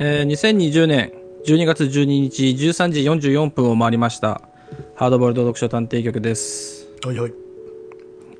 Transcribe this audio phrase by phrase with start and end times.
[0.00, 1.12] えー、2020年
[1.44, 3.00] 12月12日13時
[3.30, 4.42] 44分を回りました。
[4.94, 6.86] ハードボールド読書探偵局です。
[7.04, 7.32] はいはい。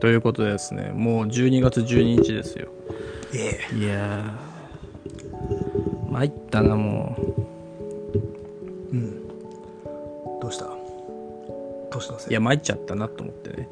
[0.00, 2.68] ということでですね、もう12月12日ですよ。
[3.34, 7.16] ええいやー、参ったな、も
[10.40, 10.66] どうした？
[11.90, 12.20] 年のう。
[12.20, 12.30] せい。
[12.30, 13.68] いや、参っちゃったなと思ってね。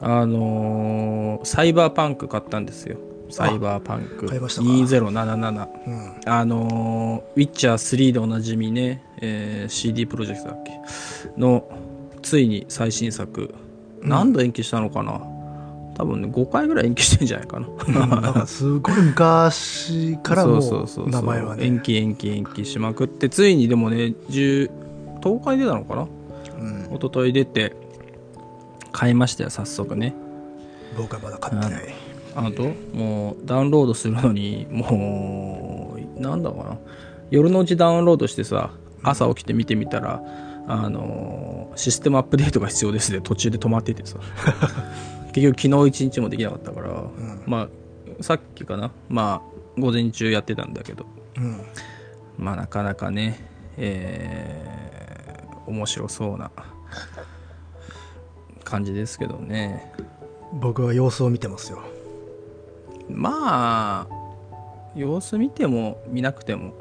[0.00, 2.96] ああのー、サイバーパンク買ったんですよ。
[3.30, 5.60] サイバーパンク買いましたか？2077。
[5.62, 6.14] あうん。
[6.26, 10.72] あのー、ウィッチャー3でおなじみね、えー CD プロジェクトだっけ？
[11.40, 11.64] の、
[12.22, 13.54] ついに最新作、
[14.02, 15.20] 何度延期したのかな？
[15.96, 18.06] 多分ね、5回ぐらい延期してんじゃないかな。
[18.20, 21.64] なんかすごい昔からも そうそうそうそうう名前はね。
[21.66, 24.70] 延期延期延期しまくって、ついにでもね、10、
[25.20, 26.06] 10日に出たのかな？
[26.58, 26.96] うん。
[26.96, 27.74] 一昨日出て、
[28.92, 30.14] 買いましたよ、早速ね。
[30.96, 31.94] 僕はまだ買ってない。
[32.34, 36.78] あと、もうダウンロードするのに、もう、なんだろうな。
[37.30, 38.70] 夜のうちダウンロードしてさ、
[39.02, 40.22] 朝起きて見てみたら、
[40.66, 44.18] あのーシステムアップデートが必要ですで途中で止まっててさ。
[45.32, 47.04] 結局昨日一日もできなかったから、
[47.46, 47.68] ま
[48.18, 48.90] あ、さっきかな。
[49.08, 51.60] まあ、午前中やってたんだけど、うん。
[52.36, 54.80] まあなかなかね、えー
[55.70, 56.50] 面白そうな
[58.64, 59.92] 感じですけどね。
[60.52, 61.80] 僕は様子を見てますよ。
[63.14, 64.08] まあ
[64.94, 66.72] 様子見ても見なくても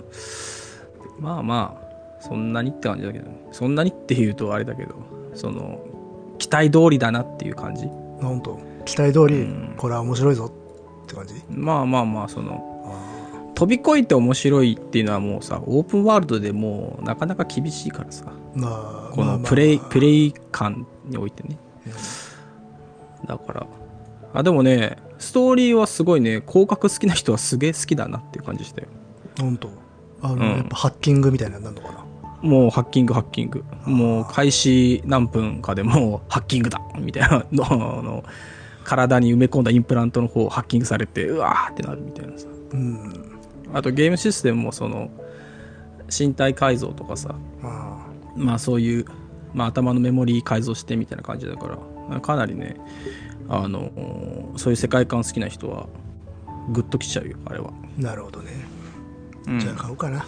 [1.20, 3.38] まあまあそんなにって感じだけどね。
[3.52, 4.96] そんなにって言うとあれだけど
[5.36, 5.80] その
[6.38, 7.88] 期待通りだなっていう感じ。
[8.22, 10.52] なんと、期待通りうん、これは面白いぞ
[11.04, 11.36] って感じ？
[11.50, 18.26] まあまあまあそのあ飛び越えて面白いっていうのはもうさオープンワールドでもうなかなか厳しいからさ。
[18.26, 19.38] ーまあ、こまあまあ。
[19.38, 21.58] のプレイ、まあプレイ感においてね。
[23.26, 23.68] だから
[24.34, 28.88] あでもねストーリーはすごいね広角好きな人はすげえ好きだなっていう感じしたよ
[29.38, 29.70] なんと。
[30.22, 32.06] あの、うんやっぱハッキングみたいなのなんのかな？
[32.42, 33.64] もうハッキングハッキング。
[33.86, 37.66] もう開始何分かでもうハッキングだみたいなの
[38.00, 38.24] あの
[38.84, 42.48] 体に埋め込んだインプラントの方をハッキングされてうわーってなるみたいなさ。
[42.72, 43.40] うん。
[43.74, 45.12] あとゲームシステムもその
[46.18, 49.06] 身体改造とかさ、あまあそういう、
[49.54, 51.78] まあ、頭のメモリー改造してみたいな感じだか
[52.10, 52.78] ら、かなりね、
[53.50, 53.92] あの
[54.58, 55.88] そういう世界観好きな人は
[56.72, 57.72] グッときちゃうよ、あれは。
[57.72, 58.52] あ、なるほどね。
[59.48, 60.26] うんじゃあ買おうかな。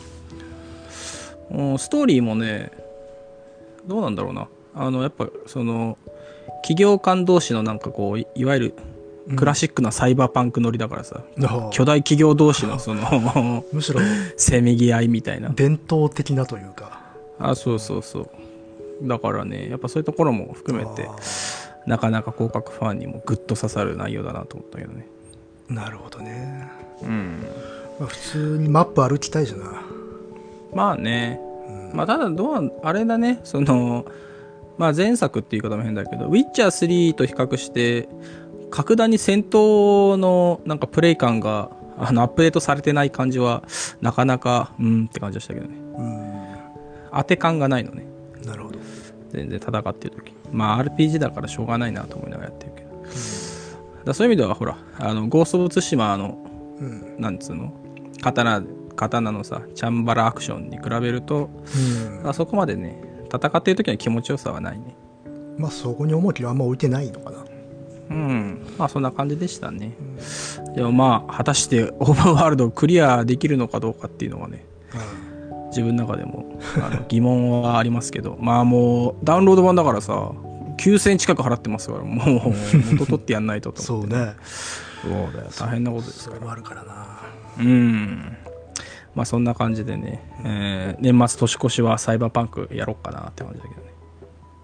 [1.52, 2.72] うんストーリーもね
[3.86, 5.98] どうなんだろうなあのやっぱその
[6.64, 8.76] 企業間同士のなんかこういいわゆる
[9.36, 14.00] クラシックなサイバーパンク乗りだからさ、あ巨大企業同士のその むしろ
[14.36, 17.00] せめぎ合いみたいな伝統的なというか。
[17.40, 18.28] あそうそうそう
[19.08, 21.16] だからねやっぱそういうところも含めてあ
[21.86, 26.70] なかなか広角ファンにもグッと刺さる内容だなと思ったけどねーなるほどね。
[27.02, 27.46] うん
[28.00, 29.82] まあ、普通にマップ歩きたいじゃな。
[30.74, 31.40] まあね、
[31.94, 34.06] まあただどうあれだねその
[34.78, 38.08] まあ前作っていう言い方も変だけどウィッチャー3と比較して
[38.70, 43.64] 格段に戦闘のなんかプレイ感があのアップデートされてない感じは
[44.02, 46.32] なかなかうんって感じがしたけどねうん。
[47.14, 48.06] 当て感がないのね
[48.46, 48.80] なるほど。
[49.32, 53.08] 全然戦ってる時まあ RPG だからしょうがないなと思いながらやってるけど、だか
[54.06, 56.38] らそういう意味ではほらあのゴースト・オブ・ツシマの
[56.80, 57.16] うん。
[57.20, 57.74] なんつうの？
[58.22, 58.62] 刀
[58.96, 61.50] 刀のさチャンバラアクションに比べると
[62.22, 62.30] うん。
[62.30, 63.02] あそこまでね
[63.34, 64.96] 戦ってる時の気持ちよさはないね。
[65.58, 67.46] まあ、そこに重きはあんま置いてないのかな。
[68.10, 68.66] うん。
[68.78, 69.96] まあそんな感じでしたね、
[70.76, 74.66] でもまあ果たしてオープンワールドをクリアできるのかどうかっていうのはね
[75.72, 76.46] 自分の中でも
[76.78, 80.32] あの疑問はありますけど まあもうダウンロード版だからさ
[80.78, 82.54] 9000近く払ってますからもう
[82.94, 84.36] 元取ってやんないととそうね。
[85.02, 85.48] そうだよ。
[85.60, 86.38] 大変なことですから。
[86.38, 87.20] それもあるからな。
[87.60, 88.38] うん。
[89.16, 93.88] まあそんな感じでね、えー年末年越しはサイバーパンクやろうかなって感じだけどね。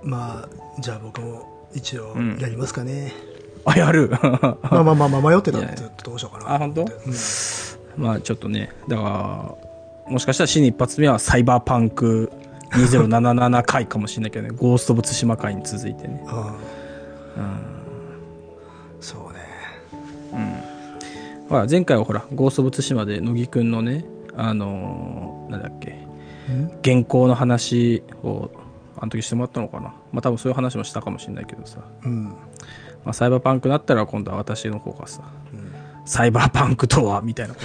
[0.04, 2.38] まあ、じゃあ僕も一応うん。
[2.40, 3.14] やりますかね。
[3.66, 4.10] あやる？
[4.22, 6.54] まあまあまあまあ迷ってたんいやで、どうしようかな。
[6.56, 6.82] あ本当？
[6.82, 8.04] うん。
[8.04, 9.67] まあちょっとねだから
[10.10, 12.32] もしかしたら新一発目はサイバーパンク
[12.72, 14.54] 2077回かもしれないけどね。
[14.56, 16.24] ゴースト・オブ・ツシマ回に続いてね。
[16.28, 16.56] あ
[17.38, 17.58] あ。
[19.00, 19.40] そうね。
[21.50, 24.04] ほら前回はほらゴースト・オブ・ツシマで乃木くんのね
[24.36, 26.72] あのーなんだっけん？
[26.84, 28.50] 原稿の話を
[28.98, 29.94] あの時してもらったのかな。
[30.12, 32.26] まあ多分そういう話もしたかもしれないけどさ、うん。
[33.06, 35.22] まあ、サイバーパンクだったら今度は私の方がさ、
[36.08, 37.62] サイバーパンクとはみたいなこ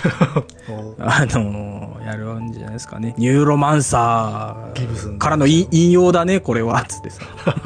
[0.66, 3.14] とおあのーやるんじゃないですかね。
[3.16, 6.84] ニューロマンサーからの引引用だね、これは。
[6.84, 7.22] つってさ。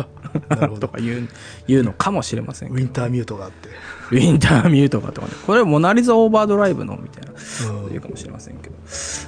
[0.78, 1.28] とか言う、
[1.67, 2.81] 言うのかもしれませんけど。
[2.81, 3.70] ウィンターミュートがあって。
[4.11, 5.32] ウィンターミュートかとかね。
[5.46, 7.31] これモナリザオーバードライブのみたいな。
[7.73, 8.75] うん言うかもしれませんけど。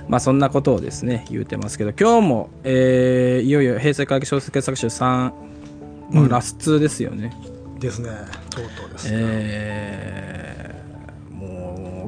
[0.09, 5.33] まあそんなことをですね言うてますけど今日も、えーいよいよ平成会議小説傑作集3、ま
[6.15, 7.35] あうんラス2ですよね、
[7.79, 8.11] ですね
[8.50, 10.48] とうとうですね、えー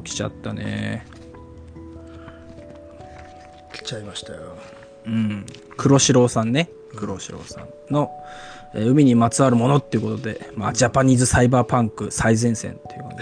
[0.01, 1.05] もう来ちゃったね。
[3.71, 4.57] 来ちゃいましたよ。
[5.05, 5.45] うん。
[5.77, 6.69] 黒四郎さんね。
[6.95, 8.09] 黒四郎さんの、
[8.73, 13.17] えー海にまつわるものっていうことで、まあ、ジャパニーズサイバーパンク最前線っていう感じ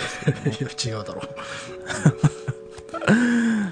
[0.46, 1.22] です いや違うだろ。
[1.22, 1.26] う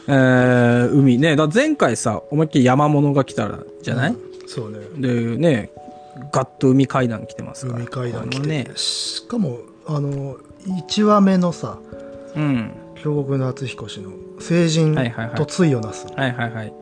[0.09, 1.35] えー海ね。
[1.35, 4.15] だ前回さ思いっきり山物が来たらじゃない、
[4.47, 4.79] そうね。
[4.97, 5.71] でね
[6.33, 7.79] ガッと海階段来てますから。
[7.79, 8.67] 海階段来て、ね。
[8.75, 11.77] しかもあの1話目のさ
[12.35, 12.71] うん
[13.03, 15.35] 京極夏彦氏の成人はいはいはい。
[15.35, 16.73] と対をなす、はいはいはい。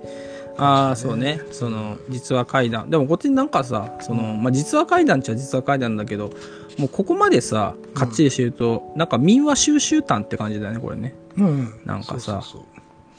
[0.57, 1.41] ああそうね。
[1.51, 2.89] その実話怪談。
[2.89, 6.31] でもこっちになんかさその、まあ、実話怪談っちゃ実話怪談だけど
[6.77, 11.13] もうここまでさかっちりしてると、なんか民話収集譚って感じだよねこれね。
[11.37, 11.81] うんうん。
[11.85, 12.41] なんかさ。
[12.41, 12.61] そう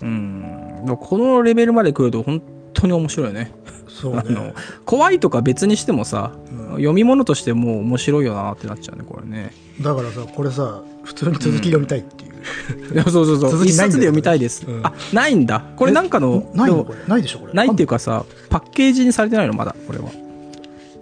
[0.02, 0.98] うん。
[1.00, 2.42] このレベルまで来ると本
[2.74, 3.52] 当に面白いよね。
[3.88, 4.54] そうそうそうあのね
[4.84, 6.68] 怖いとか別にしてもさ、うん。
[6.72, 9.54] 読み物としてもう面白いよなってなっちゃうねこれね。
[9.80, 12.25] だからさこれさ普通に続き読みたいって
[13.10, 13.64] そうそうそう。
[13.64, 14.86] 一冊で読みたいです、うん。
[14.86, 15.62] あないんだ。
[15.76, 16.84] これなんかのないの？
[16.84, 16.98] これ。
[17.06, 17.52] ないでしょこれ。
[17.52, 19.52] ないっていうかさパッケージにされてないの？
[19.54, 20.10] まだこれは。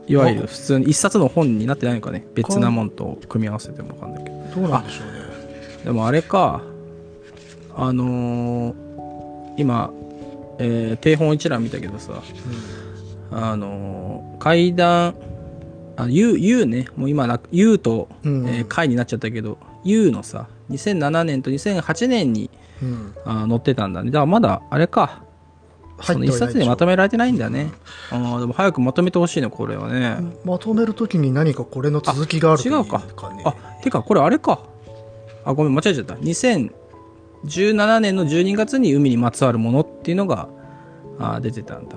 [0.06, 2.26] いわゆる普通に一冊の本になってないのかね。
[2.34, 4.36] 別なもんと組み合わせてもわかんないけど。
[4.62, 5.12] どうなんでしょうね。
[5.84, 6.62] でもあれか。
[7.76, 8.74] あのー
[9.56, 9.90] 今、
[10.58, 12.22] えー定本一覧見たけどさ。
[13.30, 15.14] あのー階段
[15.96, 16.86] あ U, U ね。
[16.96, 18.46] もう今な U と、うん。
[18.46, 22.50] えー階になっちゃったけど U のさ2007年と2008年に
[22.82, 25.24] うん、うん、あー載ってたんだねだからまだあれか
[26.02, 27.70] その一冊でまとめめられてないんだね。
[28.10, 30.16] あーでも早くまとめてほしいね、これはね。
[30.44, 34.60] まとめるときに何かこれの続きがあるといい違うかねあ、てか、これあれか。
[35.44, 36.14] あ、ごめん、間違えちゃった。
[36.14, 40.48] 2017年の12月に海にまつわるものっていうのが
[41.18, 41.96] あー出てたんだ。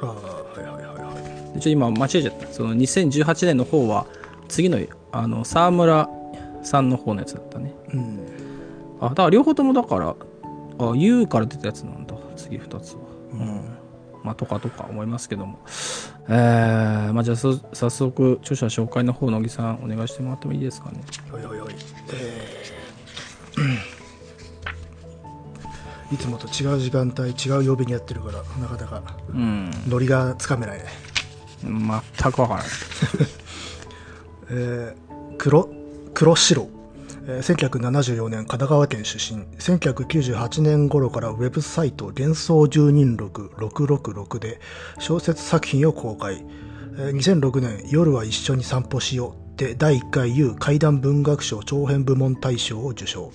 [0.00, 2.46] あはいはいはいはいでちょ今間違えちゃった。
[2.46, 4.06] その2018年の方は、
[4.48, 4.78] 次の、
[5.10, 6.08] あの、沢村
[6.62, 7.74] さんの方のやつだったね。
[7.92, 8.42] うん
[9.00, 10.14] あ、だから両方ともだから、
[10.78, 12.14] あ、U から出たやつなんだ。
[12.36, 13.00] 次2つは。
[13.32, 13.78] うん。
[14.22, 15.58] まあ、とかとか思いますけども。
[16.28, 21.00] えー、まあ、じゃあそ、早速、著者紹介の方、乃木さん、お願いしてもらってもいいですかね。
[21.32, 21.74] おいおいおい
[22.12, 24.02] えー
[26.14, 29.70] いつもと違う時間帯違う曜日にやってるからなかなかうん。
[29.88, 30.84] ノリがつかめないね
[31.62, 32.68] 全くわからない。
[34.50, 35.81] えー黒？
[36.14, 36.68] 黒白、
[37.26, 39.42] えー1974年神奈川県出身。
[39.58, 44.60] 1998年頃からウェブサイト「幻想住人録666」で
[44.98, 46.44] 小説作品を公開、
[46.98, 53.32] えー2006年「夜は一緒に散歩しよう」で第1回 U 怪談文学賞長編部門大賞を受賞、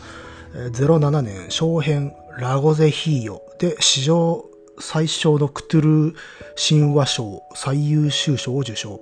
[0.53, 4.45] えー07年小編「ラゴゼヒーヨ」で史上
[4.79, 6.15] 最小のクトゥルー
[6.55, 8.99] 神話賞最優秀賞を受賞。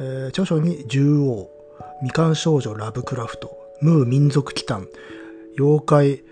[0.00, 1.50] えー著書に獣王、
[2.02, 4.88] 未完少女ラブクラフト、ムー民族祈祷、
[5.56, 6.24] 妖怪、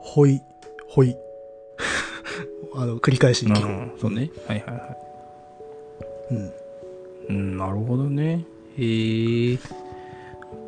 [0.00, 0.40] ホイ、
[0.88, 1.16] ホイ。
[2.74, 3.54] あの、繰り返しに
[4.00, 4.30] そうね。
[4.48, 4.96] はいはいはい。
[6.32, 6.52] うん。
[7.28, 8.44] うん、なるほどね。
[8.76, 9.58] へえ。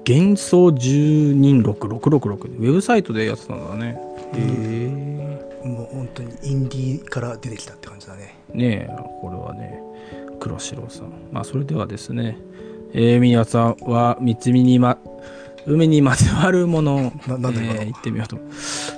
[0.08, 3.98] 幻想住人録666ウェブサイトでやってたんだね。
[4.32, 5.66] へえ。
[5.66, 8.38] もう本当にインディーから出てきたって感じだね。
[8.54, 9.82] ねえ、これはね、
[10.38, 11.12] 黒白さん。
[11.32, 12.38] まあ、それではですね、
[12.98, 14.96] えー、皆さんは、三つみにま、
[15.66, 18.38] 海にまつわるものを、えー言ってみようと。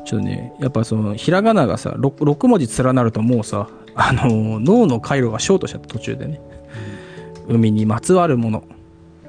[0.05, 6.41] ちょっとね、やっぱその、ひらがながさ、6, 6文字連なるともうさ、あの、脳の回路がショートしちゃった途中でね、
[7.49, 8.63] 海にまつわるもの、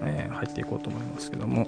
[0.02, 1.68] えー入っていこうと思いますけども。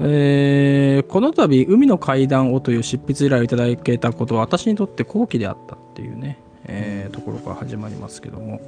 [0.00, 8.60] えーこの度、海の階段をという執筆依頼をいただけたことは私にとって好機であったっていうね、えーところから始まりますけども。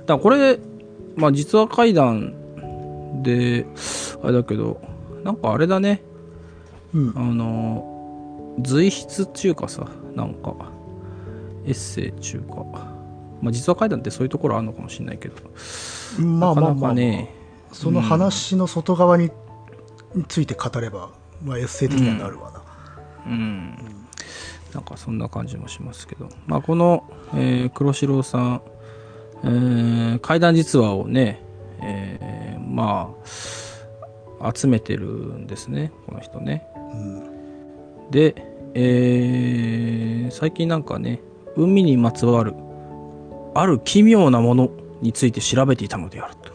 [0.00, 0.58] だからこれ、
[1.18, 3.66] まあ実は階段で、
[4.22, 4.80] あれだけど、
[5.24, 6.02] なんかあれだね、
[6.94, 7.12] うん。
[7.16, 7.20] あ。
[7.20, 10.54] の、随筆っていうかさ、なんか、
[11.66, 12.64] エッセイっていうか、
[13.42, 15.36] まあ実は階段ってそういうところあるのかもしれないけど、
[16.18, 17.34] まあまあまあ、ね、
[17.72, 19.30] その話の外側に
[20.14, 21.10] について語れば、
[21.44, 22.62] まあエッセイ的にはなるわな。
[23.26, 23.76] うん、
[24.72, 28.62] なんかそんな感じもしますけど、まあ、この、えー黒白さん、
[29.44, 31.40] えー怪談実話をね、
[31.80, 33.14] えーま
[34.40, 36.66] あ集めてるんですねこの人ね。
[36.92, 38.10] うん。
[38.10, 38.34] で、
[38.74, 41.20] えー最近なんかね
[41.56, 42.54] 海にまつわる
[43.54, 46.52] ある奇妙なものについて調べていたのであると。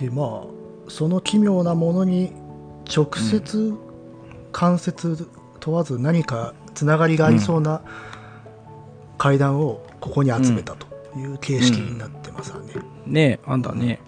[0.00, 0.46] でまあ
[0.88, 2.32] その奇妙なものに
[2.94, 3.74] 直接
[4.50, 5.28] 関節
[5.60, 7.82] 問わず何かつながりがありそうな
[9.20, 12.72] 階段をここに集めたという形式になってますわね。
[13.06, 14.00] ねあんだね。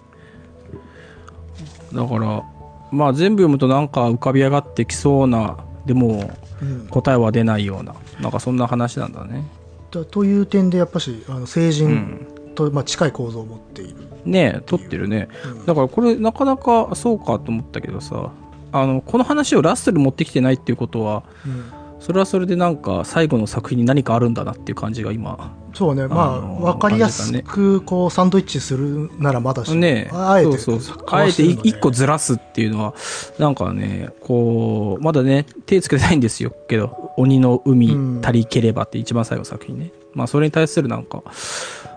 [1.93, 2.43] だから、
[2.91, 9.45] まあ全部読むとなんか浮かび上がってきそうな、でもうん答えは出ないような、なんかそんな話なんだね。
[9.91, 12.27] だという点でやっぱしあの成う人ん。
[12.55, 13.95] と、まあ、近い構造を持っている。
[14.25, 15.29] ね撮ってるね。
[15.45, 18.31] うんだからこれなかなかそうかと思ったけどさ、
[18.71, 25.55] あの、この話をラッセル持ってきてないっていうことは、うんそれはそれでなんか最後の作品に何かあるんだなっていう感じが今。
[25.73, 32.93] そうね、まあ、あのわかりやすくこうサンドイッチするならまだし、ねあえてそうそうあえしてるので一個ずらすっていうのは、
[33.39, 36.53] なんかね、こう、まだね、手つけてないんですよ。
[36.67, 39.93] けど、鬼の海足りければって一番最後の作品ね。
[40.13, 41.23] まあ、それに対するなんか、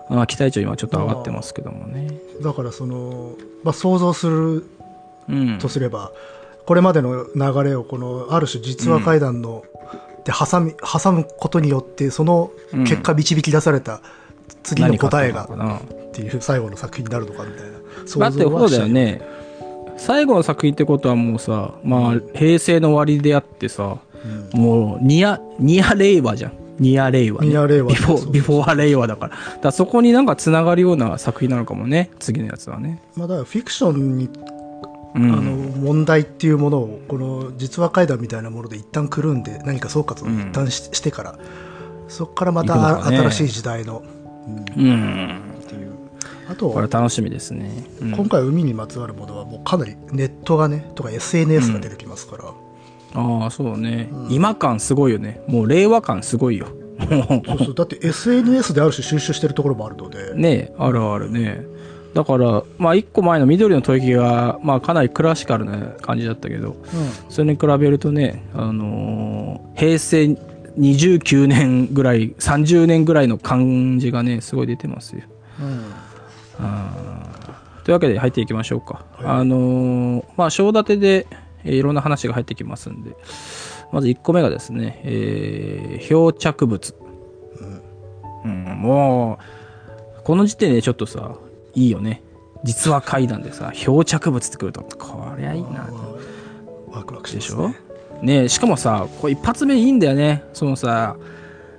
[0.09, 2.17] あ期待値は今ちょっと上がってますけどもね。
[2.41, 3.33] だからその、
[3.65, 4.65] まあ、想像する
[5.29, 5.67] うんと。
[5.69, 6.11] すれば、
[6.67, 9.63] これまでの流れをこのある種実話怪談の、
[10.25, 12.51] で挟み挟むことによってその
[12.85, 14.01] 結果導き出された
[14.63, 17.77] 次の答えがっていう最後の作品になるのかみたいな
[18.17, 18.31] な。
[18.31, 19.21] 想像はだよね。
[19.97, 23.97] 最後の作品ってことはもうさ、まあ、平成の終わりであってさ、
[24.53, 26.53] うんもう、ニア、ニア令和じゃん。
[26.79, 27.47] ニア令和、ね。
[27.47, 29.35] ニア令和ビフォー、ビフォー令和だから。
[29.35, 32.11] だからそこになんか繋がるような作品なのかもね。
[32.19, 33.01] 次のやつはね。
[33.15, 34.56] まあ、だからフィクションに、うん。
[35.15, 41.39] あの問題っていうものをこの実話怪談みたいなもので一旦くるんで何か総括を一旦し,、してから
[42.07, 44.03] そこからまた新しい時代の、
[44.47, 44.85] うん。
[44.85, 45.41] うん。
[45.61, 45.91] っていう。
[46.49, 47.69] あとこれ楽しみですね。
[48.01, 48.11] うん。
[48.11, 52.53] 今回海にまつわるものはもうかなりネットがねとか SNS が出てきますから、
[53.13, 54.31] ああ、そうね、うん。
[54.31, 55.41] 今感すごいよね。
[55.47, 56.67] もう令和感すごいよ。
[56.97, 57.75] もそうそう。
[57.75, 61.61] だって SNS である種収集してるところもあるので、うねあるあるね。
[62.17, 66.75] だから、まあ一個前の緑の吐息が、まあかなりクラシカルな感じだったけど、
[67.29, 70.23] それに比べるとね、あのー平成
[70.79, 75.21] 29年ぐらい、30年ぐらいの感じがね、すごい出てますよ。
[75.61, 75.93] うん
[77.83, 79.05] というわけで入っていきましょうか。
[79.11, 81.27] はいあのーまあ、章立てで、
[81.65, 83.11] えーいろんな話が入ってきますんで、
[83.91, 86.95] まず1個目がですね、えー漂着物。
[88.43, 89.37] うん、も
[90.19, 91.35] う、この時点でちょっとさ、
[91.77, 92.23] いいよね。
[92.63, 95.87] 実は階段でさ、漂着物ってくると、こりゃいいな。
[96.91, 97.71] ワクワクしでしょ？
[98.23, 100.43] ねしかもさ、これ一発目いいんだよね。
[100.53, 101.15] そのさ、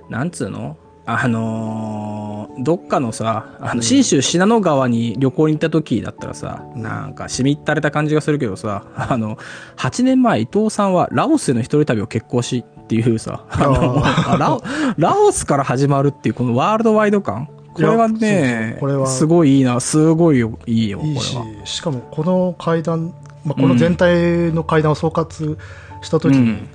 [0.09, 0.77] なんつうの？
[1.05, 9.37] あのーどっかのさ、あの、信州信濃川に旅行に行った時だったらさ、なんかしみったれた感じがするけどさ、あの、
[9.77, 13.45] 8年前伊藤さんはラオスへの一人旅を決行しっていうさ、
[14.97, 17.49] ラオスから始まるっていうこのワールドワイド感
[17.85, 21.43] これはねこれはすごいいいな、すごいよいいよ、これいいしは。
[21.65, 23.13] しかもこの階段、
[23.45, 25.57] まあ、この全体の階段を総括
[26.01, 26.69] した時に、うん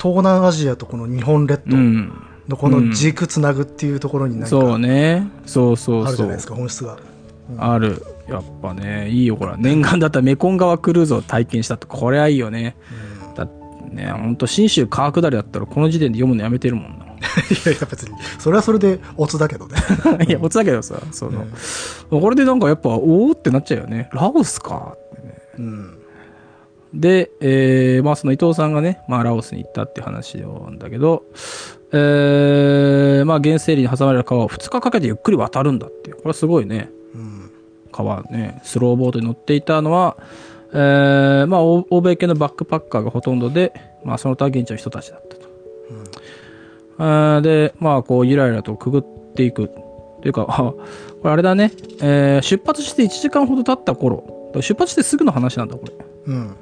[0.00, 2.12] 東南アジアとこの日本列島うん。
[2.48, 5.28] のこの軸つなぐっていうところになんそうかね。
[5.44, 6.06] そうそうそう。
[6.06, 6.96] あるじゃないですか本質が。
[7.58, 8.02] ある。
[8.26, 9.54] やっぱね、いいよ、これ。
[9.58, 12.76] 念願だったらメコン川クルーズを体験したって、これはいいよね。
[13.34, 17.07] だってね、ほんと、新州川下りだったら、この時点で読むのやめてるもんな。
[17.18, 19.76] いやいや別にそれはそれでオツだけどね。
[20.28, 21.46] いや、おつだけどさ、その、
[22.10, 24.08] これでなんかやっぱ、おおってなっちゃうよね。
[24.12, 25.34] ラオスかってね。
[25.58, 25.94] うん
[26.94, 31.24] で、えー、まあその伊藤さんがね、まあラオスに行ったって話なんだけど、
[31.92, 36.16] えー、まあ原生林に挟まれる川を2日かけてゆっくり渡るんだっていう。
[36.16, 36.90] これはすごいね。
[37.14, 37.50] うん
[37.92, 40.16] 川ね、スローボードに乗っていたのは、
[40.72, 43.72] えーまあ、欧欧米系のバックパッカーがほとんどで、
[44.04, 45.36] まあ、その他現地の人たちだった
[46.98, 49.02] で、まあ、こう、ゆらゆらとくぐっ
[49.34, 49.70] ていく。
[50.20, 50.76] というか、あこ
[51.24, 55.92] れあれだね、えー出発して1時間ほど経った頃、出発してすぐの話なんだ、これ。
[56.26, 56.56] うん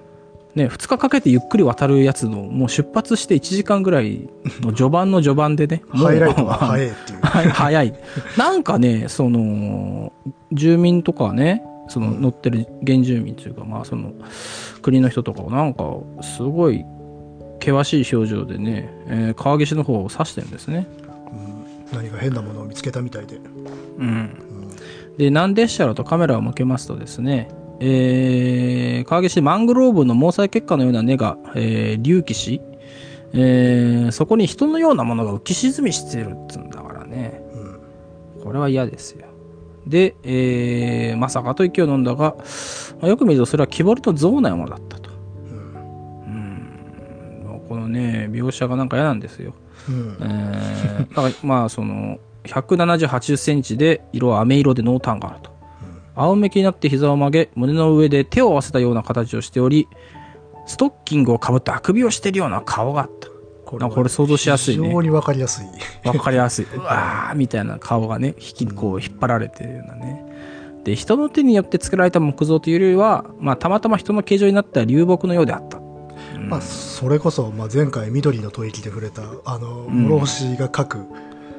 [0.56, 4.26] ね、2日かけてゆっくり渡るやつの、もう出発して1時間ぐらい
[4.62, 7.18] の序盤の序盤でね、 ハイライトが早いっていう。
[7.20, 7.94] はい、早い。
[8.38, 10.12] なんかね、その、
[10.52, 14.12] 住民とかね、その乗ってる原住民というか、まあその、
[14.80, 15.84] 国の人とかをなんか、
[16.22, 16.86] すごい、
[17.66, 20.86] 険しい表情でね、えー川岸の方を指してるんですね。
[21.90, 23.36] うん何か変なものを見つけたみたいで。
[23.98, 24.30] うん。
[25.18, 27.48] で、何でっしゃろとカメラを向けますとですね、
[27.80, 32.60] えー、川岸マングローブの毛細血管のような根が、えー隆起し、
[33.32, 37.40] えーそこに人のようなものが浮き沈みしてるっつうんだからね。
[37.54, 39.26] うんこれは嫌ですよ。
[39.86, 42.36] で、えーまさかと息を飲んだが、
[43.00, 45.05] まあよく見るとそれは木彫りと象の山だったと。
[47.66, 47.76] うん。
[47.76, 49.54] このね、描写がなんか嫌なんですよ。
[49.88, 55.50] うんえー、だからまあその、170、80センチで、色は飴色で濃淡があると。
[56.14, 59.86] 仰向けになって膝を曲げ、胸の上で手を合わせたような形をしており、
[60.66, 63.28] ストッキングをかぶってあくびをしているような顔があった。
[63.66, 65.66] こなんかこれ想像しやすいね非常にわかりやすい。
[66.08, 66.66] わかりやすい。
[66.74, 70.24] うわーみたいな顔がね、引き、こう引っ張られてるようなね。
[70.84, 75.80] で、人の手によって作られた木造というよりは、まあ、たまたま人の形状になった流木のようであった。
[76.46, 80.98] うんまあ、それこそ、まあ、前回緑の吐息で触れた、あの、ん諸星が書く、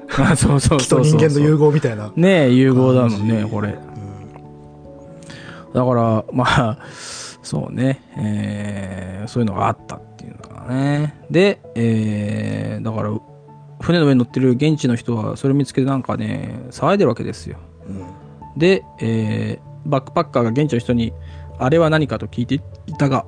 [0.18, 1.02] あそうそうそう。
[1.02, 2.12] 人間の融合みたいな。
[2.16, 3.70] ねえ、融合だもんね、これ。
[3.70, 3.78] うん
[5.74, 6.78] だから、まあ、
[7.44, 11.14] そうね、えーそういうのがあったっていうのかなね。
[11.30, 13.12] で、えーだから、
[13.82, 17.58] 船の上に乗ってる現地の人は、それ見つけてなんかね、騒いでるわけですよ。
[17.88, 18.04] うん
[18.58, 21.14] で、えーバックパッカーが現地の人に、
[21.60, 22.62] あれは何かと聞いてい
[22.98, 23.26] たが、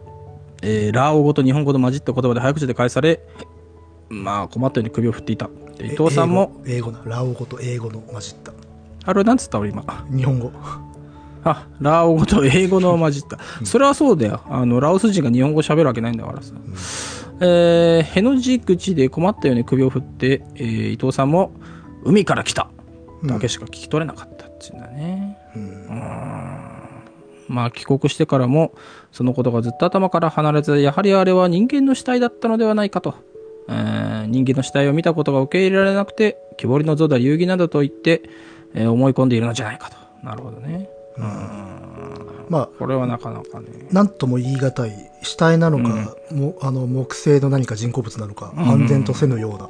[0.62, 3.22] えーラーオ語と日本語と混じった言葉で早口で返され、
[4.10, 5.50] まあ困ったように首を振っていた。
[5.78, 8.52] で伊藤さんも、英語な、ラオ語と英語の混じった。
[9.06, 9.60] あれはなんつった？
[9.60, 10.06] 俺今。
[10.12, 10.52] 日本語。
[11.46, 13.40] あ、ラオ語と英語の混じった。
[13.66, 14.42] それはそうだよ。
[14.50, 16.54] あの、ラオス人が日本語喋るわけないんだからさ。
[17.42, 21.52] えーへの字口で困ったように首を振って、えー伊藤さんも、
[22.04, 22.70] 海から来た
[23.24, 25.38] だけしか聞き取れなかったっていうんだね。
[25.56, 25.88] うん
[27.50, 28.74] まあ帰国してからも
[29.12, 33.16] そのことがずっと頭から離れずやはりあれは人間の死体だったのではないかと、
[33.68, 38.22] えー人間の死体を見たことが受け入れられなくて木彫りの像だ遊戯などと言って、
[38.76, 39.98] えー思い込んでいるのじゃないかと。
[40.24, 40.88] なるほどね。
[42.50, 43.68] まあ、これはなかなかね。
[43.92, 44.92] なんとも言い難い
[45.22, 49.70] 死体なのか、もあの木製の何か人工物なのか、安全とせぬような、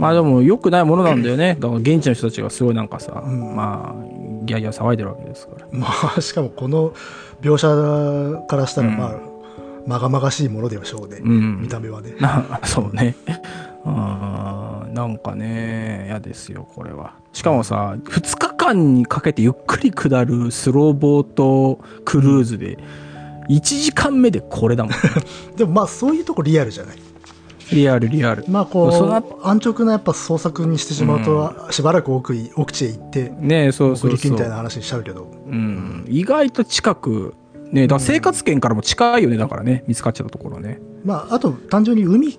[0.00, 1.56] まあでも良くないものなんだよね。
[1.60, 3.54] だから現地の人たちがすごいなんかさ、ん。
[3.54, 4.04] まあ
[4.44, 5.66] ギャーギャー騒いでるわけですから。
[5.78, 6.92] まあしかもこの
[7.42, 9.14] 描写からしたらまあ、
[9.86, 11.60] まがまがしいものでしょうね、ん。
[11.60, 12.14] 見た目はね。
[12.20, 13.14] な そうね。
[13.84, 17.12] あーなんかね、嫌ですよ、これは。
[17.32, 22.76] しかもさ、2日間にかけてゆっくり下るスローボートクルーズで、
[23.48, 24.92] 1時間目でこれだもん。
[25.56, 26.96] でもまあそういうとこリアルじゃない？
[27.72, 28.44] リアル、リアル。
[28.48, 36.04] まあこう安直なやっぱ創作にしてしまうと、しばらく奥い奥地へ行ってねえそう北そうそう陸みたいな話にしちゃうけどうん。
[36.08, 37.34] 意外と近く、
[37.72, 40.80] ねだ生活圏からも近いよね、だからね、見つかっちゃったところね。
[41.04, 42.38] まああと単純に海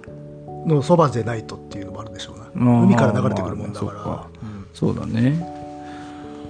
[0.65, 4.28] のそばでないとっていうのもあるでしょうな海から流れてくるもんだから、まあ
[4.74, 5.60] そうだね。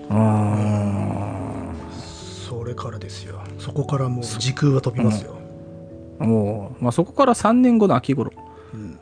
[0.10, 1.72] あ
[2.50, 5.38] それからですよそこからもう時空は飛びますよ、
[6.20, 6.26] あ。
[6.26, 8.32] もう、まあそこから3年後の秋頃。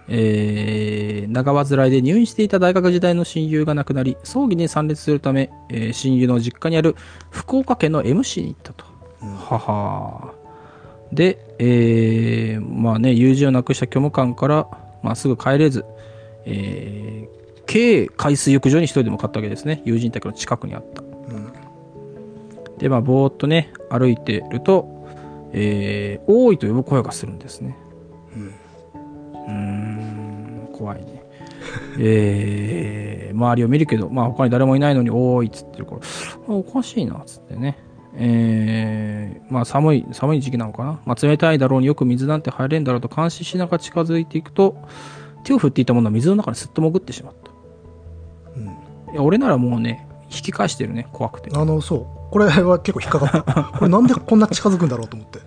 [0.09, 6.95] うんえー長患いで入院していた大学時代の親友が亡くなり葬儀に参列するため、えー親友の実家にある
[7.29, 8.85] 福岡県の MC に行ったと、
[9.21, 10.33] はは
[11.13, 14.67] で、えーまあね友人を亡くした虚無感から、
[15.03, 15.85] まあ、すぐ帰れず、
[16.45, 19.83] えー K 海水浴場に一人でも買ったわけですね。
[19.85, 21.03] 友人宅の近くにあった。
[21.03, 21.53] うん。
[22.79, 25.05] でまあぼーっとね歩いてると、
[25.53, 27.77] えー、多いと呼ぶ声がするんですね
[29.49, 31.23] うーん怖いね。
[31.99, 36.01] えー、周りを見るけど、まあ他に誰もいないのに、おーいっつってるから、
[36.47, 37.77] あおかしいなっつってね。
[38.15, 40.99] えー、まあ寒い、寒い時期なのかな。
[41.05, 44.75] まあ冷たいだろうによく水なんて入れんだろうと監視しながら近づいていくと、
[45.43, 47.51] 手を振っていたものは水の中にすっと潜ってしまった。
[48.57, 51.49] うんいや俺ならもうね、引き返してるね、怖くて。
[51.53, 55.39] あのそうこれは結構引っかかった これなんでこんな近づくんだろうと思って、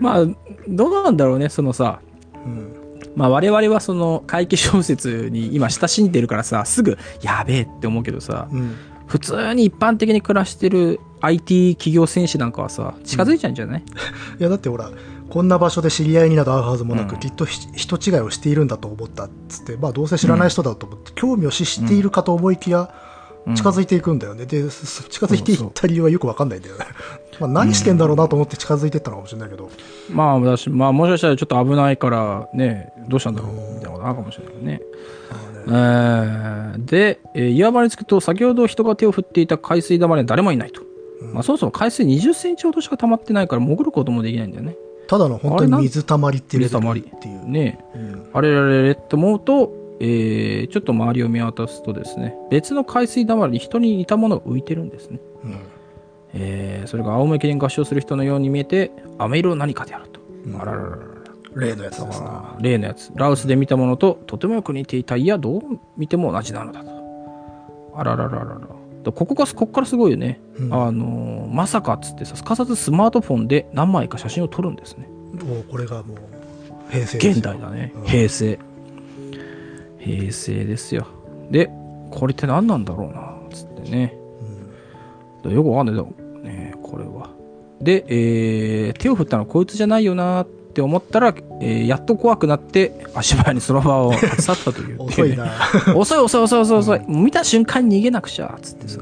[0.00, 0.26] まあ、
[0.68, 2.00] どうなんだろうね、そのさ、
[2.44, 2.69] うん、
[3.16, 13.82] まあ我々はその怪奇小説に今親しんでるからさ、すぐやべえって思うけどさ、うん、普通に一般的に暮らしてる IT 企業戦士なんかはさ、近づいちゃうんじゃない、
[14.38, 14.90] いやだってほら
[15.30, 17.20] こんな場所で知り合いになど会うはずもなく、うん。
[17.20, 22.92] きっとひ人違いをしているんだと思ったっつって、まあ、どうせ知らない人だと思って、興味を示しているかと思いきや、
[23.54, 24.46] 近づいていくんだよね。
[24.46, 26.84] です近づいていった理由はよくわかんないんだよね。
[27.38, 29.70] まあ何してんだろうなと思って近づいていったのかもしれないけど、
[30.10, 34.80] まあ私、まあもしかしたらちょっと危ないからね、どうしたんだろうみたいなことあるかもしれないね。
[35.66, 40.82] えーで、えー岩場に着くと先ほど人が手を振っていた海水玉には誰もいないと。
[41.32, 44.76] まあそもそも海水20センチほどしか溜まってないから潜ることもできないんだよね。
[45.06, 46.62] ただの本当に水たまりっていう。
[46.62, 47.84] レベルっていう、ね。
[47.94, 48.30] うん。
[48.32, 55.20] あれられれって思うと、えーちょっと周りを見渡すとですね、別の海水溜まりに人に似たものが浮いてるんですね。
[55.44, 55.56] うん
[56.34, 60.20] えーそれが青向きに合唱する人のように見えて、飴色何かであると。
[60.46, 61.00] うんあららららら。
[61.56, 63.10] 例のやつですな例のやつ。
[63.16, 65.16] ラウスで見たものととてもよく似ていた。
[65.16, 65.62] いや、どう
[65.96, 66.90] 見ても同じなのだと。
[67.96, 68.60] あららららら。
[69.02, 70.40] でここが、ここからすごいよね。
[70.58, 75.08] うんあのーまさかっつってさ、すかさずスマートフォンで何枚か写真を撮るんですね。
[75.44, 76.16] もうこれがもう
[76.92, 78.04] 平成現代だねうん。
[78.04, 78.58] 平成。
[80.00, 81.06] 平成ですよ。
[81.50, 81.70] で、
[82.10, 84.14] これって何なんだろうな、つってね。
[85.44, 87.30] うんだよくわかんないだろうね、これは。
[87.80, 95.50] で、えー手を振ったのはこいつじゃないよな、って思ったら、えーやっと怖くなって足早にその場を立ち去ったという 遅いな。
[95.96, 99.00] 遅い遅い遅い遅い遅い、見た瞬間に逃げなくちゃつってさ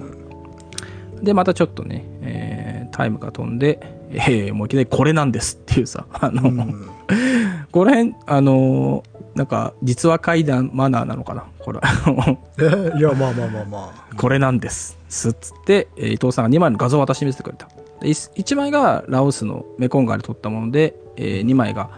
[1.23, 3.79] でまたちょっとね、えータイムが飛んで、
[4.11, 6.87] えーもういきなりこれなんですっていうさあの、うん
[7.71, 11.45] この辺あのーなんか実話怪談マナーなのかな？
[11.61, 11.79] これ。
[12.59, 14.15] えいや、まあまあまあまあ。
[14.17, 14.99] これなんです。
[15.09, 17.69] すっつって、えー伊藤さんが2枚の画像を渡して見せてくれた。
[18.01, 21.89] 1枚がラオスのメコン川で撮ったもので、え2枚が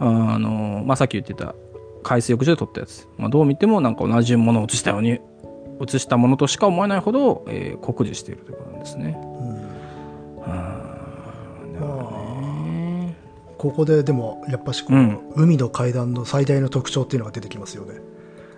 [0.00, 0.04] あ
[0.38, 1.54] のーまあ、さっき言ってた
[2.02, 5.20] 海水浴場で撮ったやつ、まあ、どう見てもなんか同じものを写したように
[5.80, 9.16] 写したものとしか思えないほど、えー酷似しているということなんですね。
[13.58, 17.94] ここででも、やっぱしこう、うん海の階段の最大の特徴っていうのが出てきますよね。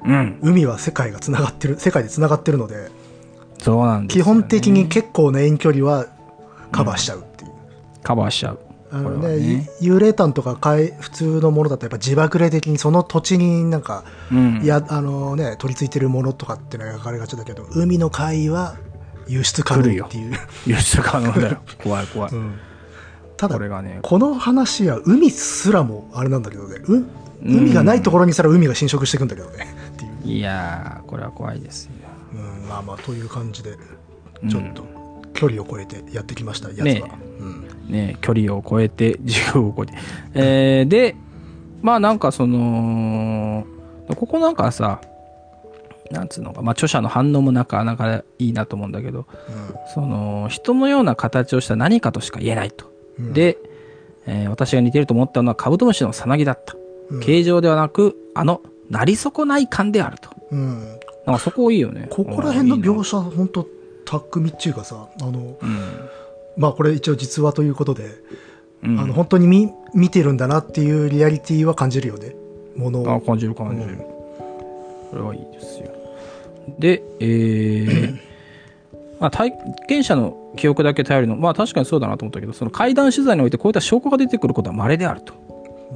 [0.06, 2.90] うん、海は世界がつながってる、世界でつながってるので、
[3.58, 6.06] そうなんですよね基本的に結構な遠距離は
[6.72, 7.50] カバーしちゃうっていう。
[8.02, 8.60] カバーしちゃう。
[8.92, 18.76] あのねね幽霊譚とか海普通のものだとやっぱ自爆霊的にその土地になんか、うん、いやあのね取り付いてるものとかっていうのが描かれがちだけど海の海は
[19.28, 20.34] 輸出可能っていう、
[20.66, 21.58] 輸出可能だよ。
[21.84, 22.32] 怖い怖い。
[22.32, 22.58] うん
[23.40, 26.76] ただこれがね、この話は海すらもあれなんだけどね。
[26.86, 27.06] う
[27.42, 29.74] 海がないところにしたら海が侵食していくんだけどね。
[29.96, 31.92] っていう、いやー、これは怖いですよ。
[32.34, 33.78] うん、まあまあという感じで
[34.42, 34.50] うん。
[34.50, 34.84] ちょっと
[35.32, 37.02] 距離を超えてやってきましたやつは、ね
[37.40, 37.64] うん。
[37.88, 39.94] ね、距離を超えて、 時空を超えて。
[40.34, 41.16] えーで、
[41.80, 43.64] まあなんかその、
[44.16, 45.00] ここなんかさ、
[46.10, 49.24] なんつうのか、まあ著者の反応もなかなかいいなと思うんだけど、
[49.94, 52.90] その、人のような形をした何かとしか言えないと。
[53.26, 53.58] うんで、
[54.26, 56.74] えー私が似てると思ったのはカブトムシのさなぎだった。
[56.74, 56.76] う
[57.18, 60.30] ん形状ではなく、あの、なり損ない感であると。
[60.52, 60.78] うん、
[61.26, 62.06] なんかそこいいよね。
[62.08, 63.16] ここら辺の描写。
[63.16, 63.66] 写本当
[64.04, 65.78] 巧みっていうかさあのうん。
[66.56, 68.04] まあこれ一応実話ということで、
[68.84, 72.34] うんあの本当に見見てるんだなっていうリアリティは感じるよね
[72.76, 75.90] ものをあ感じる感じる、うんこれはいいですよ
[76.78, 78.18] でえー
[79.20, 79.52] まあ、体
[79.86, 85.34] 験者の記憶だけ頼るのまあ確かにそうだなと思ったけどその階段取材においてこういった証拠が出てくることは稀であると。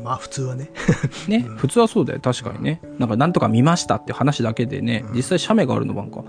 [0.02, 0.70] まあ普通はね。
[1.28, 2.20] ね、普通はそうだよ。
[2.20, 2.80] 確かにね。
[2.98, 6.24] なんかなんとか見ましたって話だけでね、実際写メがあるのなんか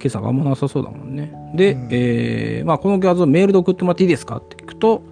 [0.00, 1.32] 今朝があんまなさそうだもんね。
[1.54, 5.02] で、えーまあ、この画像メールで送ってもらっていいですかって聞くと、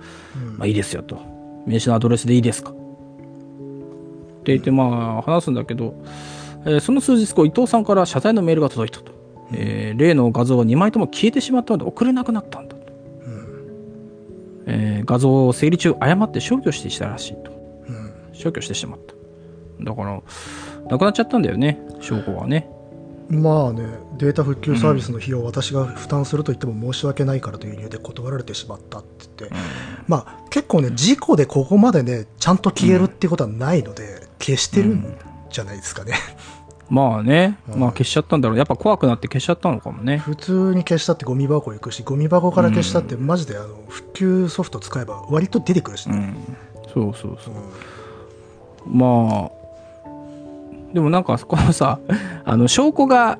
[0.56, 1.18] まあいいですよと。
[1.66, 2.70] 名刺のアドレスでいいですか。
[2.70, 2.74] っ
[4.44, 5.94] て言ってまあ話すんだけど、
[6.64, 9.12] えーその数日後伊藤さんから謝罪のメールが届いたと、
[9.52, 12.92] えー例の画像は2枚とも消えてしまったので送れなくなったんだと、
[14.66, 17.50] えー画像を整理中誤って消去してしたらしいと。
[17.88, 18.12] うん。
[18.32, 19.14] 消去してしまった。
[19.80, 20.20] だから
[20.90, 22.68] なくなっちゃったんだよね証拠がね。
[23.28, 23.84] まあね
[24.16, 29.56] データ復旧サービスの費用を私が負担すると言っても申し訳ないからという理由で断られてしまったって言って、
[30.06, 35.14] まあ結構ね事故でここまでねちゃんと消えるってことはないので、消してるん
[35.50, 36.14] じゃないですかね、
[36.90, 37.80] まあね、うん。
[37.80, 38.58] まあ消しちゃったんだろう。
[38.58, 40.18] やっぱ怖くなって消しちゃったのかもね。
[40.18, 46.92] 普通に消したってゴミ箱行くしゴミ箱から消したってマジであの復旧ソフト使えば割と出てくるしね、うん。
[46.92, 47.54] そうそうそう。
[48.86, 48.98] うん。
[48.98, 49.58] まあ
[50.92, 52.00] でもなんかこのさ
[52.44, 53.38] あの証拠が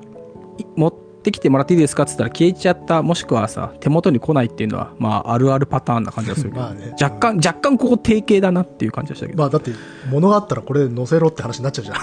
[0.57, 6.95] い持ってきてもらっていいですかっつったら消えちゃったもしくはさ手元に来ないっていうのはまああるあるパターンな感じがするけど、まあね。
[7.01, 9.71] 若干若干ここ定型だなっていう感じがしたけど、まあだって
[10.09, 11.97] 物があったらこれ載せろって話になっちゃうじゃん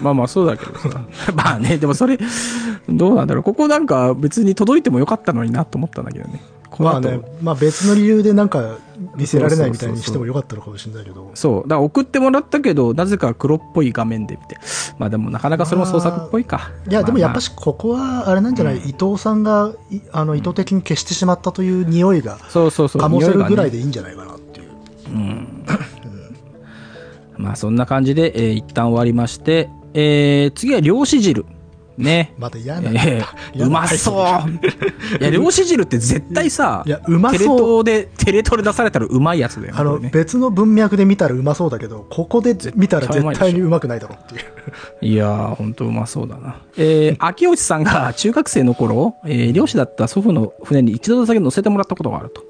[0.00, 0.88] まあまあそうだけどさ。
[1.34, 2.18] まあねでもそれ
[2.88, 3.42] どうなんだろう。
[3.44, 6.42] ここなんか別に届いてもよかったのになと思ったんだけどね。
[6.70, 8.78] この後、まあねまあ別の理由でなんか
[9.14, 11.30] 見せられないみたいにしてもよかったのかもしれないけど。
[11.34, 11.62] そう。
[11.62, 14.58] だから送ってもらったけどなぜか黒っぽい画面で見て。
[14.98, 16.70] まあでもなかなかそれも創作っぽいか。
[16.88, 23.02] いやでもやっぱししここはあれなんじゃない、伊藤さんがいあの意図的に消してしまったという匂いがそうそうそう。
[23.02, 24.70] 醸せるぐらいでいいんじゃないかなっていう、
[27.38, 31.44] まあそんな感じで、えー一旦終わりまして、えー次は漁師汁。
[31.96, 32.34] ね。
[32.38, 34.50] また嫌な、えーうまそう。
[35.20, 37.84] いや漁師汁って絶対さいやうまそう。
[37.84, 44.44] テレ東でテレ東で出されたらうまいやつだよねあの別の文脈で見たらうまそうだけどここで見たら絶対にうまくないだろうっていう。
[45.02, 46.56] いやー、ほんとうまそうだな。
[46.76, 52.42] えー、秋吉さんが中学生の頃、えー漁師だった祖父の船に一度だけ乗せてもらったことがあると。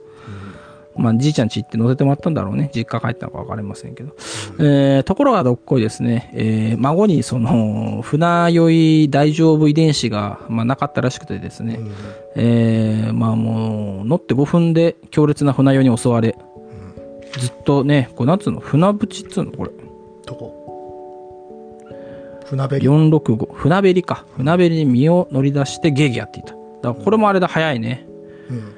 [0.97, 2.71] まあ、じいちゃん家行って乗せてもらったんだろうね。
[2.75, 4.15] 実家帰ったのか分かりませんけど。
[4.61, 8.71] えーところがどっこいですね、えー孫にその、船酔
[9.05, 11.81] い大丈夫遺伝子が、まあ、なかったらしくてですね、
[12.37, 16.37] えーまあもう、乗って5分で強烈な船酔いに襲われ、
[17.39, 19.51] ずっとね、こうなんつうの、船淵っつうの？
[19.53, 19.71] これ。
[20.25, 20.61] とこ？
[22.47, 24.25] 船べり？465船べりか。
[24.37, 26.53] 船べりに身を乗り出してゲーゲーやっていた。
[26.53, 28.07] だからこれもあれだ早いね。
[28.51, 28.73] うん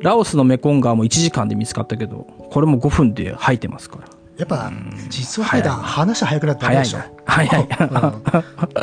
[0.00, 4.04] ラオスのメコン川も1時間で見つかったけどこれも5分で吐いてますから。
[4.36, 4.70] やっぱ、
[5.08, 6.98] 実話怪談、話早くなったらダメでしょ？
[7.24, 7.68] 早い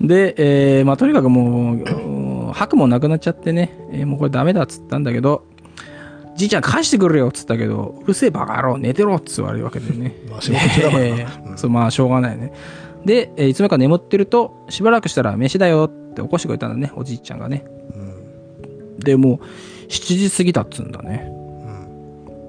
[0.00, 0.34] で、
[0.78, 5.44] えーまあ、とにかくもううん、吐くもなくなっちゃってね、えーもうこれダメだっつったんだけど、
[6.36, 10.14] じいちゃん返してくれよっつったけど、うるせえバカ野郎、寝てろっつ言われるわけでね。
[10.30, 11.06] まあ仕事中だからな。
[11.06, 11.58] えーうん。
[11.58, 12.52] そう、まあ、しょうがないね。
[13.04, 17.64] で、えーいつの間にか眠ってると、しばらくしたら飯だよって起こしてくれたんだね、おじいちゃんがね。
[17.94, 18.98] うん。
[18.98, 19.38] で、もう、
[19.88, 21.30] 7時過ぎたっつうんだね。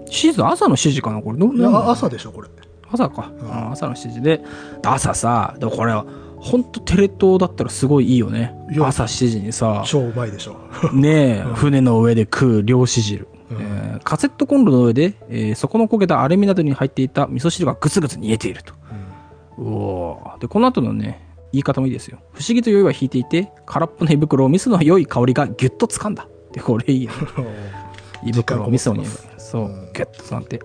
[0.09, 1.37] 7時朝の7時かなこれ。
[1.37, 2.47] どいや、朝でしょ、これ。
[2.91, 3.25] 朝か、ん。
[3.51, 4.21] あ朝の7時。
[4.21, 4.41] で
[4.83, 8.53] 朝さでもこれほんとテレ東だったらすごいいいよね。
[8.79, 9.83] 朝7時にさ。
[9.85, 10.55] 超うまいでしょ。
[10.93, 13.57] ねえ船の上で食う漁師汁、うん。
[13.57, 18.73] えーカセットコンロの上で、えー底の焦げたアルミなどに入っていた味噌汁がぐつぐつ煮えていると。
[19.57, 20.41] うおー。
[20.41, 22.19] でこの後のね言い方もいいですよ。
[22.33, 27.11] 不思議と酔いは引いていて空っぽの胃袋を味噌の良い香りがギュッと掴んだでこれいいよ。
[27.11, 27.17] ね
[28.25, 29.05] 胃袋を味噌に。
[29.37, 29.65] そう。
[29.65, 30.59] うんギュッと掴んで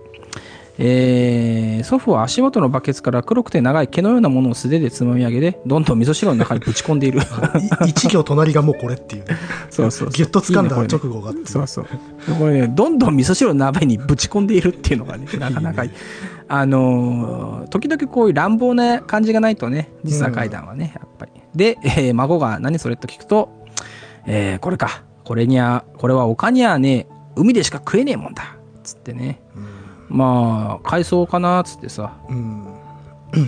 [0.79, 7.19] えー祖父は足元のバケツから黒くて長い毛のようなものを素手でつまみ上げでどんどん味噌汁の中にぶち込んでいる。
[7.85, 9.25] い一行隣がもうこれっていう。
[9.25, 9.35] ね。
[9.69, 10.09] そうそう。
[10.09, 11.39] ギュッと掴んだ直後がって。
[11.41, 11.85] いうそうそう。
[12.39, 15.91] これねどんどん味噌汁の鍋にぶち込んでいるっていうのがね なかなかいい。
[16.47, 21.31] あのー時々こういう乱暴な感じがないとね実は怪談はね、やっぱり。
[21.55, 23.49] で、えー孫が何それと聞くと、
[24.25, 28.57] えーこれかこれにゃこれは丘にはね海でしか食えねえもんだ。
[28.83, 29.41] つってね。
[30.09, 32.17] まあ海藻かなっつってさ。
[32.29, 32.65] うん。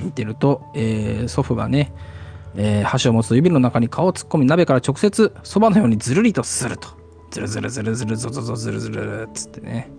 [0.06, 1.94] 見てると、えー祖父がね、
[2.56, 6.88] えー箸を持つと指の中に顔を突っ込み鍋から直接そばのようにずるりとすると。
[7.30, 9.92] ずるずるずるずるゾゾゾずるずるっつってね。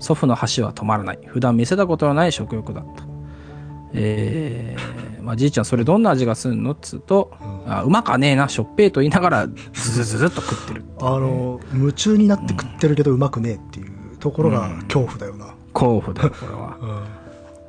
[0.00, 1.18] 祖父の箸は止まらない。
[1.26, 3.04] 普段見せたことのない食欲だった
[3.94, 7.32] えーまあ、じいちゃんそれどんな味がするのっつうと、
[7.66, 15.54] あうまかねえなしょっぺーと言いながらずずずずっと食ってる あの、夢中になって食ってるけどうまくねえっていうところが恐怖だよな。
[15.74, 17.04] 興奮だよこれは うん。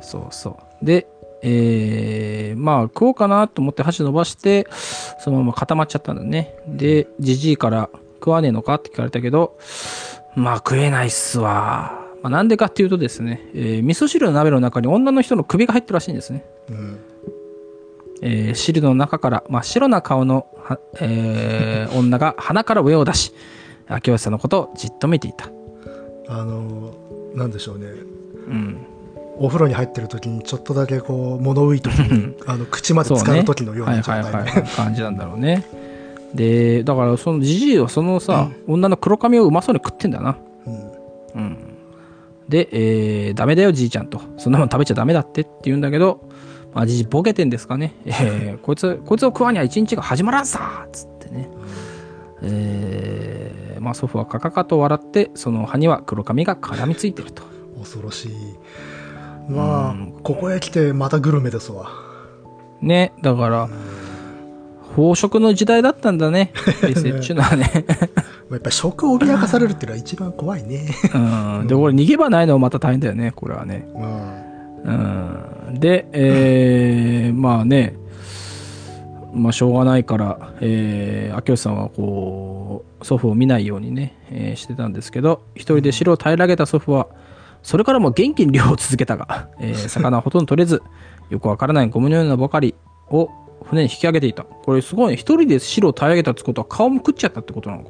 [0.01, 0.85] そうそう。
[0.85, 1.07] で、
[1.43, 4.65] えー、まあ食おうかなと思って箸伸ばして、
[5.19, 6.55] そのまま固まっちゃったんだね。
[6.65, 9.57] で、じじいから食わねえのかって聞かれたけど、
[10.35, 11.98] まあ食えないっすわ。
[12.21, 16.45] まあ、なんでかっていうとですね、えー味噌汁の鍋の中に女の人の首が入ってるらしいんですね。
[16.69, 16.99] うん。
[18.21, 23.33] えー汁の中から真っ白な顔のは、えー女が鼻から上を出し、
[23.87, 25.49] 秋吉さんのことをじっと見ていた。
[26.27, 26.93] あの、
[27.35, 27.87] なんでしょうね。
[28.47, 28.77] うん。
[29.41, 35.65] お風呂に入ってる時にちょっとだけこう物浮い時に あの口まで浸かる時のような状態はいはいはいではい感じなんだろうね
[36.35, 40.35] でだからそのじじいはそのさ、女の黒髪をうまそうに食ってんだな
[40.67, 40.73] うん
[41.35, 41.57] うん
[42.49, 44.21] で、えー、ダメだよじいちゃんと。
[44.37, 46.27] そんなもん食べちゃダメだってって言うんだけど
[46.73, 51.49] まあじじいボケてんですかね、えー こいつこいつを食わには一日が始まらんさつってね。
[52.41, 57.43] えーまあ祖父はカカカと笑ってその歯には黒髪が絡みついてると。
[57.79, 58.31] 恐ろしい。
[59.49, 61.89] まあここへ来てまたグルメですわ。
[62.81, 63.69] ねだから
[64.95, 66.51] 飽食の時代だったんだね。
[66.55, 66.89] っ
[67.31, 67.85] うのはね。
[68.51, 70.87] やっぱり食を脅かされるっていうのは一番怖いね。
[71.13, 73.87] うん、で、これ逃げ場ないのもまた大変だよね、これはね。
[73.95, 74.49] うん。
[75.69, 77.95] うん、で、えー、 まあね、
[79.33, 87.07] まあしょうがないから、えー、秋吉さんはこう、祖父を見ないようにね、えーしてたんですけど、一人で城を平らげた祖父は、
[87.61, 90.81] それからも元気に漁を続けたが、えー魚はほとんど取れず、
[91.29, 92.73] よくわからないゴムのようなばかり
[93.11, 93.29] を
[93.69, 94.43] 船に引き上げていた。
[94.43, 97.89] これすごいね、一人で城を平らげたってことは顔も食っちゃったってことなのか。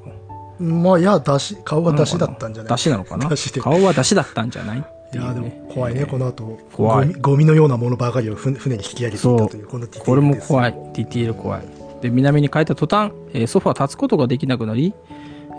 [0.59, 2.71] なまあいやだし顔はだしだったんじゃない？
[2.73, 3.29] 出汁なのかな？
[3.61, 4.83] 顔は出汁だったんじゃない？
[5.13, 6.59] いやでも怖いね、この後。
[6.73, 7.13] 怖い。
[7.13, 10.05] ゴミのようなものばかりを船船に引き上げていそうたというこのディテールです。
[10.05, 10.71] これも怖い。
[10.93, 11.63] ディティール怖い。
[12.01, 14.93] で南に帰った途端、えー祖父は立つことができなくなり、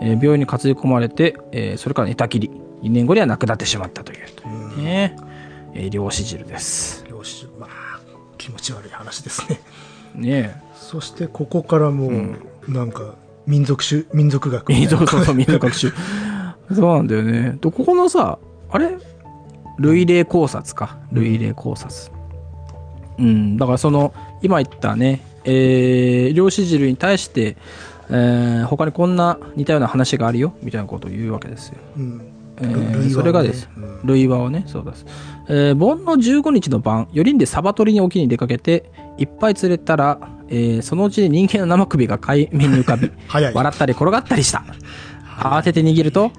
[0.01, 2.49] えー病院に担ぎ込まれて、えーそれから寝たきり。
[2.83, 5.15] 2年後には亡くなってしまったというというね、
[5.73, 7.05] えー漁師汁です。
[7.09, 7.99] よしまあ
[8.37, 9.59] 気持ち悪い話ですね
[10.15, 12.07] ねそしてここからも
[12.67, 13.15] う、なんか
[13.47, 15.91] 民族種民族学え民族そうそう民族学習。
[16.73, 17.57] そうなんだよね。
[17.59, 18.37] とここのさ
[18.69, 18.97] あれ？
[19.79, 20.97] 類例考察か。
[21.11, 22.11] 類例考察。
[23.19, 23.57] うん。
[23.57, 27.57] だからその今言ったねえー、漁師汁に対して、
[28.09, 31.75] えー他にこんな似たような話があるよみたいなことを言うわけですよ。
[31.97, 32.21] うん。
[32.61, 33.09] えーね。
[33.09, 33.67] それがです。
[33.75, 33.99] うん。
[34.03, 35.05] 類話をね、そうです。
[35.49, 38.91] えー盆の15日の晩、4人でサバ取りに沖に出かけて、
[39.21, 43.11] いっぱい釣れたら、えーそのうちに人間の生首が海面に浮かび、
[43.53, 44.63] 笑ったり転がったりした。
[45.39, 46.31] 慌てて握ると、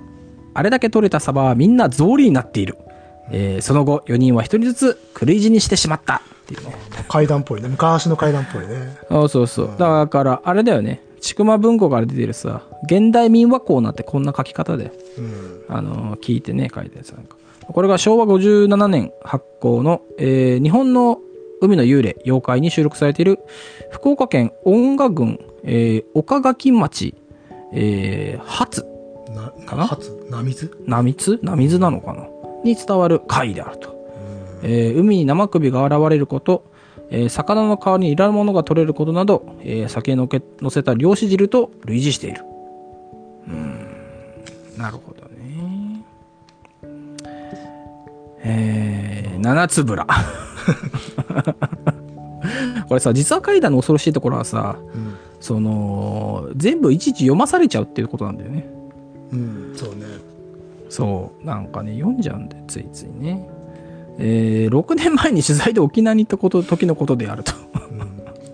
[0.55, 2.77] あれだけ取れたサバはみんな草履になっている。
[3.31, 6.17] えーその後、4人は1人ずつ狂い死にしてしまった。
[6.17, 6.75] っていうね。
[7.09, 9.71] 階段っぽいね昔の階段っぽいねそうそうそう。
[9.79, 11.01] だから、あれだよね。
[11.21, 15.63] ちくま文庫から出てるさ、現代民話コーナーってこんな書き方で、うん。
[15.69, 17.37] あのー聞いてね、書いたやつなんか。
[17.73, 21.21] これが昭和57年発行の、えー日本の
[21.63, 23.39] 海の幽霊、妖怪に収録されている、
[23.91, 27.15] 福岡県恩賀郡、えー岡垣町、
[27.73, 28.85] えー初、
[29.31, 29.87] な、かな？
[29.87, 32.27] 初、なみずなみつなみずなのかな？
[32.65, 33.93] に伝わる貝であると。
[34.63, 36.65] えー海に生首が現れること、
[37.11, 42.43] えー魚の代わりにいらぬものが取れることなど、えー酒にのけ乗せた漁師汁と類似している。
[43.47, 43.87] うーん、
[44.77, 46.05] なるほどね。
[48.45, 50.07] えー、七つぶら。
[52.89, 55.15] これさ、実は階段の恐ろしいところはさ、うん。
[55.41, 58.69] その、全部いちいち読まされちゃうっていうことなんだよね。
[59.33, 60.05] うん、そうね。
[60.89, 63.49] そう、なんかね、読んじゃうんで、ついついね。
[64.19, 67.53] えー、6年前に取材で沖縄に行ったこと 時のことであると。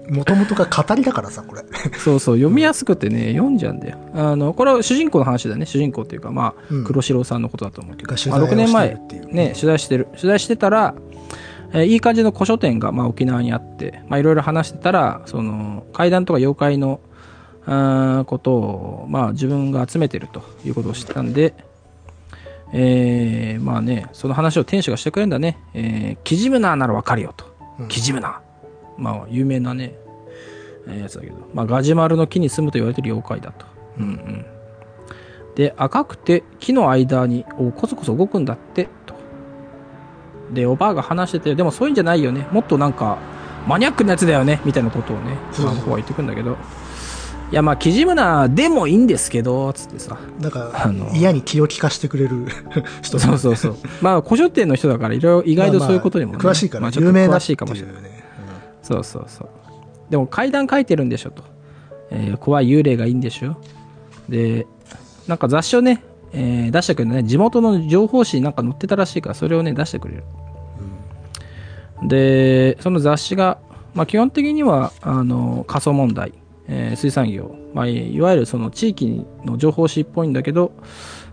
[0.08, 1.62] もともとが語りだからさ、これ。
[1.98, 3.98] そうそう、読みやすくてね、読んじゃうんだよ。
[4.14, 5.66] あの、これは主人公の話だね。
[5.66, 10.06] 主人公っていうか、まあ、うん黒白さんのことだと思うけど、まあ、6材をして年前ね、取材してる。
[10.12, 10.94] 取材してたら、
[11.72, 17.00] えーいい感じの古書店が、まあ、沖縄にあって、まあ、いろいろ話してたら、その、怪談とか妖怪の、
[17.66, 21.54] あーことを、まあ、自分が集めてるということを知ったんで、
[22.72, 25.58] えー、まあね、その話を店主がしてくれるんだね。
[25.74, 27.46] えー、キジムナーならわかるよと。
[27.78, 28.40] うんキジムナー。
[28.98, 29.94] まあ、有名なね、
[30.86, 33.66] えーやつだけど、まあ、ガジュマルの木に住むと言われてる妖怪だと。
[33.98, 34.46] うんうん。
[35.54, 38.90] で、赤くて木の間に、おこそこそ動くんだって、と。
[40.52, 42.46] で、おばあが話してて、でもそういうんじゃないよね。
[42.52, 43.18] もっとなんか、
[43.66, 46.56] マニアックなやつだよね、みたいなことをね、そうそうまあ向こうは言ってくんだけど、
[47.50, 50.18] いや、まあ、キジムナーでもいいんですけど、つってさ。
[50.38, 52.46] なんかあの、嫌に気を利かしてくれる
[53.00, 53.76] 人そうそうそう。
[54.02, 58.02] まあ、古書店の人だから、いろいろ意外とそういうことにも、ねまあまあ詳しいから、まあ有名詳しいかもしれない。
[58.02, 58.22] ね。
[58.82, 59.48] そうそうそう。
[60.10, 61.42] でも階段書いてるんでしょと。
[62.10, 63.56] えー怖い幽霊がいいんでしょ
[64.28, 64.66] で、
[65.26, 70.24] なんか雑誌をね、えー出してくれるね、地元の情報誌になんか載ってたらしいから、それをね、出してくれる。
[72.02, 73.58] で、その雑誌が、
[73.94, 76.32] まあ基本的には、あの、仮想問題、
[76.68, 80.72] えー水産業、まあいいわゆるその地域の情報誌っぽいんだけど、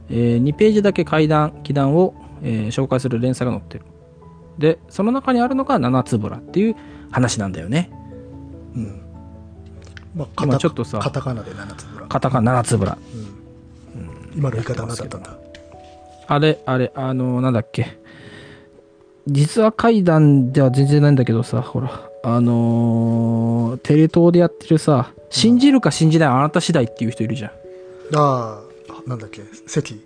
[0.09, 3.85] え2ページだけ階段、祈談を、えー紹介する連載が載ってる。
[4.57, 6.75] で、その中にあるのが七つぶらっていう
[7.11, 7.89] 話なんだよね。
[8.75, 8.83] うん。
[8.83, 9.01] うん。
[10.15, 12.07] まあ、今ちょっとさカタカナで七つぶら。
[12.07, 12.97] カタカナ七つぶら。
[14.35, 15.37] 今の言い方は何だったんだ
[16.27, 17.97] あれ、あれ、あの、なんだっけ。
[19.27, 27.51] 実は怪談では全然ないんだけどさ、ほら、あのーテレ東でやってるさ、信じるか信じないあなた次第っていう人いるじゃん。
[28.15, 30.01] ああ、なんだっけ、関。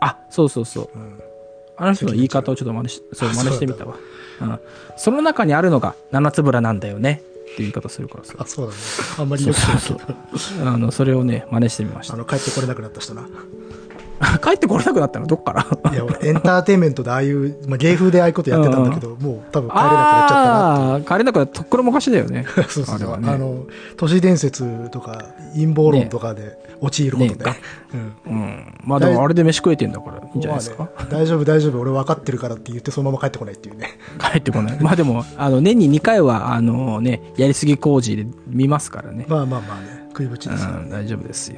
[0.00, 0.98] あ、そうそうそう。
[0.98, 1.20] うん。
[1.76, 3.96] あの人の言い方をちょっと真似し、そう、真似してみたわ。
[4.40, 4.60] うん。
[4.96, 7.22] その中にあるのが七つぶらなんだよね。
[7.52, 8.34] っていう言い方するからさ。
[8.38, 8.78] あ、そうだね。
[9.18, 9.98] あんまりよくなうそう。
[10.68, 12.14] あの、それをね、真似してみました。
[12.14, 13.26] あの、帰ってこれなくなった人な。
[14.42, 15.26] 帰ってこれなくなったの？
[15.26, 15.92] どっから？
[15.92, 21.54] いや、俺エンターテインメントでああいう、まあ、芸風でああいうことやってたんだけど、もう多分帰れなくなっちゃったなああー、帰れなくなった。
[21.54, 22.46] とっくの昔だよね。
[22.48, 22.66] っていう。
[22.68, 23.10] そうそうそう。
[23.12, 23.64] ああれはねの、
[23.96, 27.44] 都市伝説とか陰謀論とかで陥ることで。
[27.44, 27.56] ね
[27.92, 28.32] うん。
[28.32, 28.78] うん。
[28.84, 30.84] まあでもあれで飯食えてんだからいいんじゃないですか？
[30.84, 33.88] まあね大丈夫、大丈夫、俺分かってるからって言ってそのまま帰ってこないっていうね。
[34.20, 34.78] 帰ってこない。
[34.80, 39.26] まあでも、あの、年に2回は、あのね、やりすぎ工事で見ますからね。
[39.28, 40.70] まあまあまあね、食いぶちうですよ。
[40.70, 41.56] ん、大丈夫ですよ。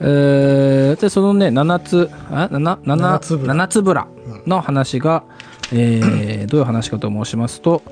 [0.00, 4.06] えー、で、そのね、七つ、あ七七七つぶら七つぶら
[4.46, 5.24] の話が、
[5.72, 7.82] えー、 どういう話かと申しますと、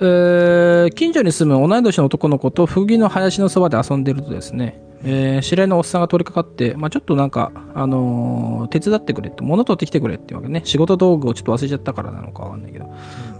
[0.00, 10.62] えー近所に住む同い年の男の子とフギの林のそばで遊んでるとですね、えー知り合いのおっさんが通りかかって、まあ、ちょっとなんか、あのー手伝ってくれって、物取ってきてくれっていうわけね。
[10.64, 12.86] 仕事道具をちょっと忘れちゃったからなのかわかんないけど、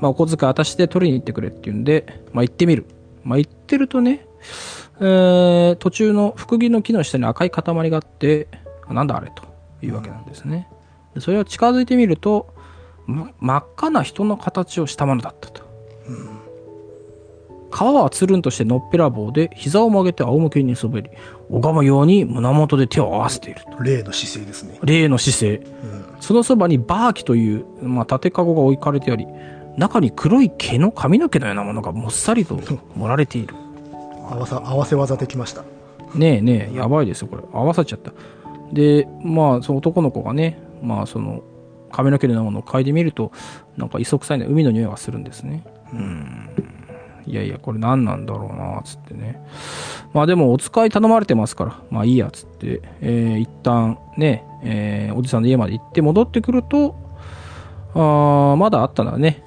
[0.00, 2.87] まあ、お小遣い渡して取りに行ってくれっていうんで、まあ、行ってみる。
[3.24, 4.27] まあ、行ってるとね、
[5.00, 8.48] えー途中の福木の木の下に赤い塊があって、
[8.87, 9.42] あなんだあれと
[9.85, 10.68] いうわけなんですね。
[11.14, 12.55] でそれを近づいてみると、
[13.07, 15.63] ま真っ赤な人の形をしたものだったと。
[17.75, 21.11] 皮はつるんとしてのっぺらぼうで、膝を曲げて仰向けに滑り、
[21.51, 23.83] 拝むように胸元で手を合わせていると。
[23.83, 24.79] 例の姿勢ですね。
[24.85, 25.57] 例の姿勢。
[25.57, 26.05] うん。
[26.21, 29.27] そのそばにバーキという、まあ、縦かごが置かれてあり、
[29.77, 32.61] 中に黒い毛の髪の毛のようなものがもっさりと
[32.94, 33.57] 盛られている。
[34.31, 35.65] 合わさ、合わせ技できました。
[36.15, 37.42] ねえねえ、やばいですよ、これ。
[37.53, 38.13] 合わさっちゃった。
[38.73, 41.42] で、まあ、その男の子がね、まあ、その、
[41.90, 43.33] 髪の毛のようなものを嗅いでみると、
[43.77, 45.65] なんか磯臭いね、海の匂いがするんですね。
[45.92, 46.51] うん。
[47.27, 49.42] いやいや、これ何なんだろうな、つってね。
[50.12, 56.94] まあでも、お使い頼まれてますから、まあいいや、つって、えー一旦ね、えーおじさんの家まで行って戻ってくると、
[57.94, 59.42] あーまだあったんだね。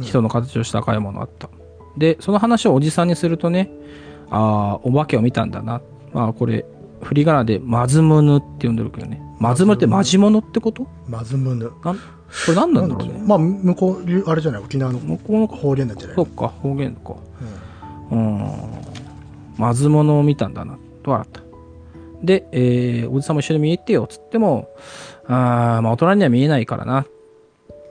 [0.00, 1.48] 人の形をした赤いものあった。
[1.96, 3.70] で、その話をおじさんにするとね、
[4.30, 5.80] ああ、お化けを見たんだな。
[6.12, 6.66] まあこれ、
[7.02, 9.22] 振り仮名でマズムヌって呼んでるけどね。
[9.38, 10.86] マズムヌってマジモノってこと？
[11.08, 11.70] まずむぬ。
[11.84, 12.00] なんこ
[12.48, 13.22] れ何なんだろうね？
[13.24, 17.14] まあ、向こう、あれじゃない、沖縄の向こうの方言なんじゃないそっか、方言か。
[18.10, 18.50] うん。
[19.56, 21.40] まずものを見たんだな、と笑った。
[22.22, 24.68] で、えー、おじさんも一緒に見えてよ、つっても、
[25.26, 27.06] あーまあ大人には見えないからな、っ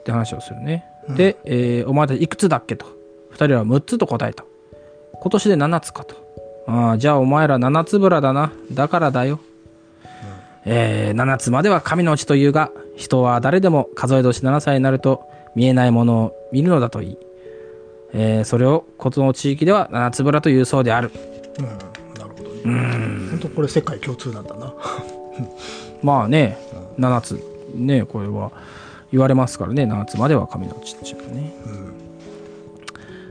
[0.04, 0.84] て話をするね。
[1.16, 2.86] で、えーお前たちいくつだっけと。
[3.30, 4.44] 二人は6つと答えた。
[5.14, 6.16] 今年で7つかと。
[6.66, 8.52] ああ、じゃあお前ら7つぶらだな。
[8.72, 9.40] だからだよ。
[10.68, 15.22] えー7つまでは神のうちというが、人は誰でも数え年7歳になると
[15.54, 17.18] 見えないものを見るのだといい。
[18.12, 21.10] えーそれをこの地域では七つぶらというそうである。
[21.58, 21.64] うん。
[21.64, 21.70] うん。
[21.70, 23.30] なるほどね。
[23.30, 24.74] 本当これ世界共通なんだな。
[26.02, 26.58] まあね、
[26.98, 27.40] 7つ、
[27.74, 28.50] ね、これは
[29.12, 31.52] 言われますからね、7つまでは神のうちっていうのね。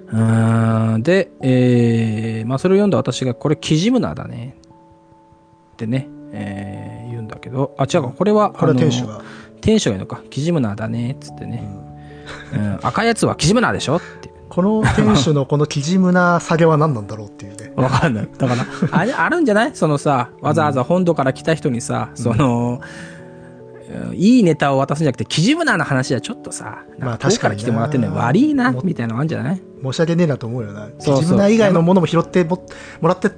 [0.07, 4.55] うーんで、えーまあそれを読んだ私が、これ、キジムナーだね。
[5.73, 9.22] ってね、えー言うんだけど、あ、違うか、これは、これはあの店主が。
[9.61, 11.68] 店主が言うのか、キジムナーだね、っつってね。
[12.53, 13.97] うん赤いやつはキジムナーでしょ？
[13.97, 14.34] って。
[14.49, 17.74] この店主のこのキジムな下げは何なんだろうっていうね。
[17.76, 18.30] わかんない。
[18.38, 19.76] だから、あれ、あるんじゃない？
[19.76, 29.61] そのさ、わざわざ本土から来た人にさ、その、うんいいネタを渡すんじゃなくて、キジムナーの話はちょっとさ、まあなんか遠くから来てもらってんの悪いなも、みたいなのあるんじゃない？
[29.84, 30.89] 申し訳ねえなと思うよな。
[30.99, 32.66] キジムナ以外のものも拾っても
[33.01, 33.30] もらって。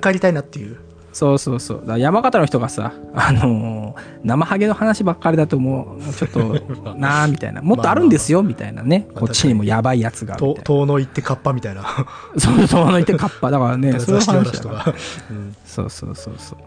[0.00, 0.78] 帰りたいなっていう。
[1.12, 1.82] そうそうそう。
[1.86, 7.60] だ山形の人がさ、あのー生ハゲの話ばっかりだともう、ちょっと、 なあみたいな。
[7.60, 9.06] もっとあるんですよ、みたいなね。
[9.12, 11.82] まあこっちにもやばいやつが遠野行ってカッパみたいな。
[11.82, 11.88] な。
[12.38, 13.50] そうそう、のいてカッパ。
[13.50, 14.32] だからね、 そ ういうそ
[15.84, 16.58] うそうそうそう。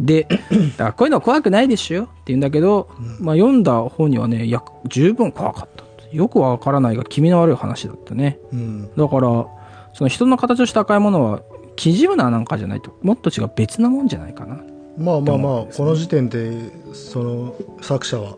[0.00, 2.88] で、だからこういうの怖くないでしょって言うんだけど、
[3.20, 5.84] まあ読んだ本にはね、いや、十分怖かった。
[6.16, 8.38] よくわからないが気味の悪い話だったね。
[8.52, 8.90] うん。
[8.96, 9.46] だから、
[9.94, 11.40] その人の形をした赤いものは、
[11.76, 14.60] キジムナーなんかじゃないと、もっと違う別なもんじゃないかな。
[14.98, 18.36] まあまあまあ、ねこの時点でその作者は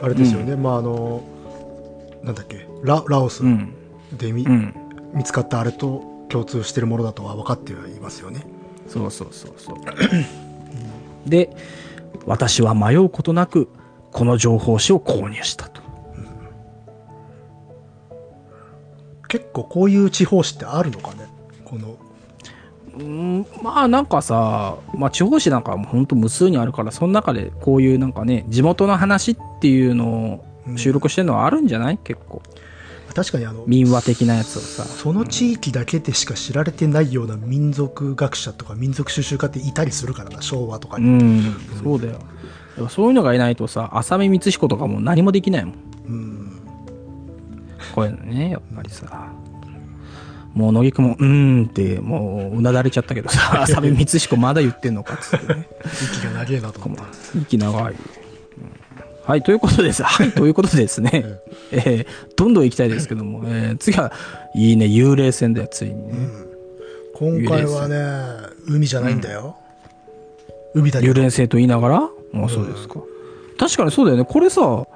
[0.00, 1.22] あれですよね、まああの
[2.22, 3.74] なんだっけララオスうん。
[4.16, 4.74] で見,、うん。
[5.14, 8.46] 見つかったあれと共通してるものだとは分かってはいますよね。
[8.88, 9.76] そうそうそうそう。
[11.28, 11.54] で、
[12.26, 13.68] 私は迷うことなく、
[14.12, 15.82] この情報誌を購入したと。
[19.28, 21.26] 結構こういう地方紙ってあるのかね？
[21.64, 21.96] この
[22.98, 31.98] うんまあなんかさ、まあ、地方紙なんかはもうほんと無数にあるからその中でこういうなんかね地元の話っていうのを収録してるのはあるんじゃない？
[31.98, 32.42] 結構。
[33.14, 34.84] 確かにあの民話的なやつをさ。
[34.84, 41.08] その地域だけでしか知られてないような民族学者とか民族収集家っていたりするからな昭和とかうに。
[41.10, 42.18] んそうだよ。
[42.88, 45.74] そういうのがいないとさ浅見光彦とかも何もできないもん。
[46.06, 46.52] うん。
[47.94, 49.30] こういうのねやっぱりさ
[50.54, 51.26] もう乃木くんも「うー
[51.62, 55.66] ん」ってもううなだれちゃったけどさ浅見光彦まだ言ってんのかっつってね
[56.02, 57.04] 息が長えなと思って。
[57.38, 57.92] 息長い。
[57.92, 57.98] うん
[59.24, 60.02] はい、ということです。
[60.02, 61.24] はい、ということでですね。
[61.70, 64.12] えーどんどん行きたいですけども、えー次は、
[64.56, 66.14] いいね、幽霊船だよ、ついにね。
[67.14, 67.96] 今回はね
[68.66, 69.56] 海じゃないんだよ。
[70.74, 71.96] 海だけど幽霊船と言いながら？
[71.98, 72.96] あそうですか。
[73.58, 74.24] 確かにそうだよね。
[74.28, 74.86] これさ、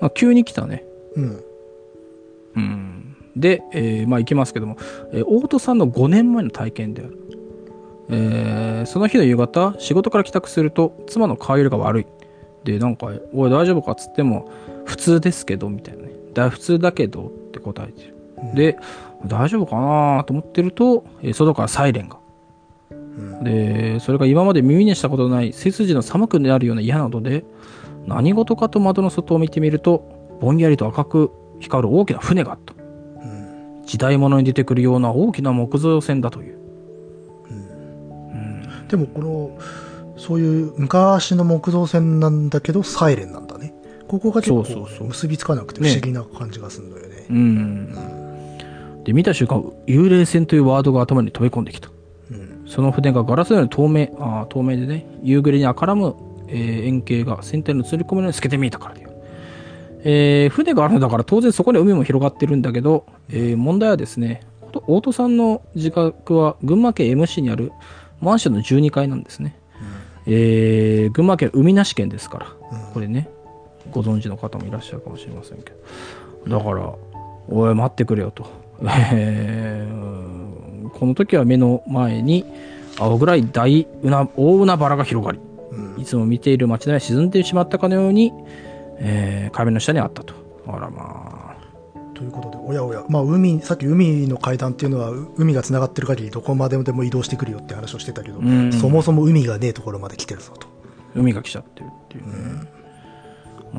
[0.00, 0.82] あ急に来たね。
[1.16, 1.40] うん
[2.56, 2.87] うん。
[3.40, 4.76] で、えーまあ行きますけども、
[5.12, 7.18] えー大戸さんの5年前の体験である。
[8.10, 12.06] えーその日の夕方、仕事から帰宅すると、妻の顔色が悪い。
[12.64, 14.50] で、なんか、おい大丈夫かっつっても、
[14.84, 16.10] 普通ですけど、みたいなね。
[16.34, 18.14] だ普通だけどって答えてる。
[18.54, 18.78] で、
[19.26, 22.18] 大丈夫かなと思ってると、えー外からサイレンが。
[23.42, 27.44] で、それが今まで耳にしたことのない背筋の寒くなるような嫌な音で、
[28.06, 31.30] 何事かと窓の外を見てみると、ぼんやりと赤く
[31.60, 32.74] 光る大きな船があった。
[33.88, 36.58] 時代物に出てくるような大きな木造船だという。
[38.88, 39.58] でもこの
[40.18, 43.74] そういう昔の木造船なんだけどサイレンなんだね
[44.08, 47.94] ここが結構そうそうそう結びつかなくて不思議な感じがするんだよねうん。
[49.04, 51.88] で、見た瞬間、幽霊船というワードが頭に飛び込んできた。
[52.30, 56.14] うんその船がガラスのように透明、あー透明でね、夕暮れに赤らむ、
[56.48, 59.07] えー円形が船体の映り込むように透けて見えたからだよ。
[60.04, 64.42] えー船があるのだから当然そこに海も広がってるんだけど、えー問題はですね、
[64.86, 67.72] 大戸さんの自宅は群馬県 M 市にある
[68.20, 69.56] マンションの12階なんですね。
[70.26, 72.46] えー群馬県海なし県ですから、
[72.94, 73.28] これね、
[73.90, 75.72] ご存知の方もいらっしゃるかもしれませんけ
[76.46, 76.58] ど。
[76.58, 76.92] だから、
[77.48, 78.46] おい、待ってくれよと。
[79.12, 82.44] えーこの時は目の前に
[82.98, 85.38] 青暗い大うな大海原が広がり、
[85.98, 88.32] いつも見ている街並みは沈んでしまったかのように、
[88.98, 90.34] えー壁の下にあったと。
[90.66, 91.56] あらまあ。
[92.14, 100.66] ということで、おやおや、まあ、海、さっき海の階段っていうのは、う海が繋がってる限りどこまででも移動してくるよって話をしてたけど、うんそもそも海がねえところまで来てるぞと。
[101.14, 102.32] 海が来ちゃってるっていうね、
[103.74, 103.76] う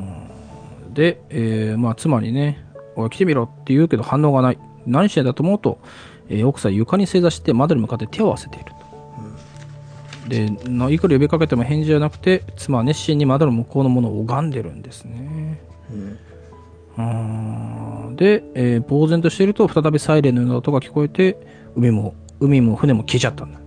[0.90, 2.64] んで、えーまあ妻にね
[2.96, 5.78] 「おい来てみろ」って言うけど反応がない何してんだと思うと、
[6.28, 8.76] えー奥さん床に正座して窓に向かって手を合わせていると、
[10.30, 15.60] でないくら呼びかけても返事じゃなくて妻は熱心に窓の向こうのものを拝んでるんですね。
[16.96, 18.16] うん。
[18.16, 21.36] で、えー呆然としていると再びサイレンのような音が聞こえて
[21.76, 23.58] 海も海も船も消えちゃったんだ。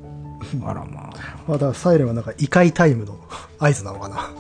[0.66, 1.14] あらまあ。
[1.48, 3.18] まあ、だサイレンはなんか異界タイムの
[3.60, 4.32] 合図なのかな。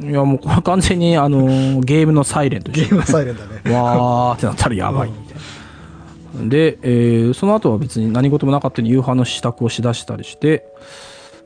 [0.00, 3.74] いやもうこれ完全にあのーゲームのサイレントゲームのサイレンだね。
[3.74, 6.48] わーってなったらやばいみたいな。
[6.48, 10.64] で、えーその後は別に何事もなかったように夕飯の支度をしだしたりして、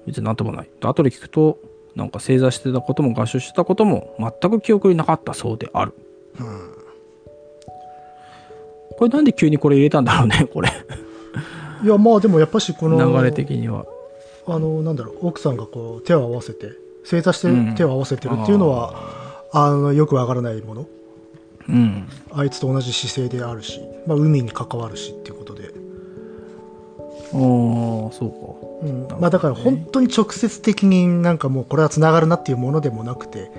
[0.07, 0.71] 別になんともない。
[0.81, 1.59] で後で聞くと、
[1.95, 5.93] なんか正座してたことも合唱してたことも全く記憶になかったそうである。
[8.97, 10.71] これなんで急にこれ入れたんだろうね、これ。
[11.83, 13.85] いや、まあでもやっぱしこの、流れ的には。
[14.47, 16.73] あの、なんだろう、奥さんがこう手を合わせて、
[17.05, 18.95] 正座してうん手を合わせてるっていうのは、
[19.53, 20.87] あの、よくわからないもの。
[21.69, 22.09] うん。
[22.33, 25.65] あいつと同じ姿勢であるし、まあ海に関わるしっていうことで。
[25.65, 28.31] ああ、そう
[28.83, 33.51] うん、まあだから本当に直接的になんかもうこれは繋がるなっていうものでもなくて、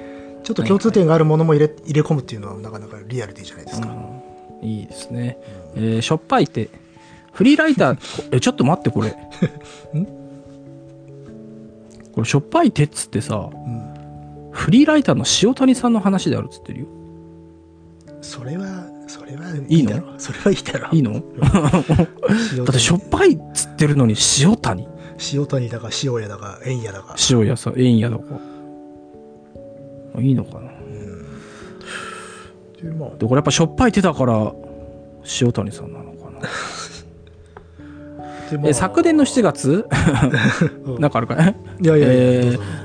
[0.43, 3.87] ちょっと共通点があるものも入れ入れ込むっていうのはなかなかリアルでいいじゃないですか。
[3.87, 3.95] か。
[4.61, 5.37] いいですね。
[5.75, 6.69] えーしょっぱいって。
[7.31, 9.09] フリーライター、 こえ、ちょっと待って、これ。
[12.13, 13.93] これ、しょっぱい手っつってさ、うん
[14.53, 16.85] フリーライターの塩谷さんの話であるっつってるよ。
[18.21, 20.13] それは、それはいいだろ。
[20.19, 20.89] それはいいだろ。
[20.91, 21.13] いいの？
[22.53, 24.87] 塩だってしょっぱいっつってるのに塩谷。
[25.33, 27.15] 塩谷だか塩屋だか円屋だか。
[27.29, 28.23] 塩屋さん、円屋だか。
[30.19, 30.71] いいのかな。
[32.81, 33.09] でまあ。
[33.17, 34.53] で、これやっぱしょっぱい手だから、
[35.41, 36.39] 塩谷さんなのかな。
[38.51, 38.69] でまあ。
[38.69, 39.87] え、昨年の7月？
[40.85, 40.95] うん。
[41.01, 42.83] なんかあるかねいやいやいや、えー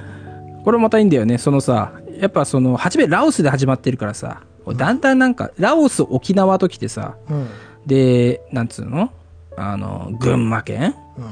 [0.64, 1.38] これまたいいんだよね。
[1.38, 4.42] そのさ、やっぱその、初めラオスで始まってるからさ、
[4.76, 7.44] だんだんなんか、ラオス、沖縄と来てさ、どうぞ
[7.86, 9.10] で、なんつうの？
[9.56, 10.94] あの、群馬県？
[11.16, 11.24] うん。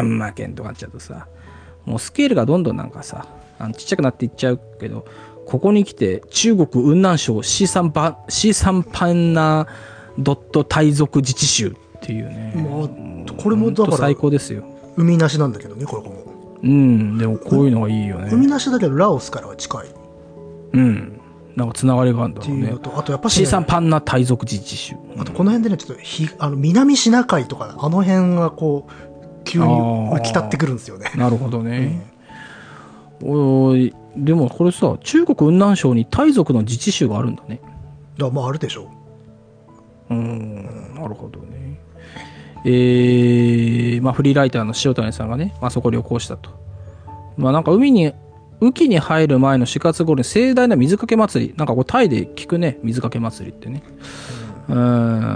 [0.00, 0.08] うん。
[0.08, 1.26] 群馬県とかなっちゃうとさ、
[1.84, 3.26] もうスケールがどんどんなんかさ、
[3.58, 5.04] あのちっちゃくなっていっちゃうけど、
[5.46, 9.66] ここに来て、中国雲南省 C3 パ C3 パンナ
[10.18, 12.54] ドット対属自治州っていうね。
[12.56, 14.64] まあこれもだから最高ですよ。
[14.96, 16.22] 海なしなんだけどね、これも。
[16.62, 18.28] うん、でもこういうのがいいよね。
[18.30, 19.90] 海なしだけどラオスからは近いっ
[20.72, 21.18] うん。
[21.56, 22.78] なんかつながりがあるんだろうねていうの。
[22.78, 24.94] と、あとやっぱし、ね、C3 パンナ対属自治州。
[25.18, 29.11] あとこの辺でね、ちょっとひあの南シナ海とか、あの辺がこう、
[29.44, 31.10] 急に浮き立ってくるんですよね。
[31.16, 32.10] なるほどね。
[33.22, 37.60] おいでもこれさ、中国雲南省にタイ族の自治州があるんだね。
[38.18, 38.90] だまああるでしょ
[40.10, 41.80] うーん、なるほどね。
[42.64, 46.50] えー、まあフリーライターの塩谷さんがね、まあそこ旅行したと。
[47.36, 48.12] まあなんか海に、
[48.60, 51.54] 雨季に入る前の4月頃に盛大な水かけ祭り。
[51.56, 53.82] なんかこうタイで聞くね、水かけ祭りってね。
[54.68, 54.76] うん、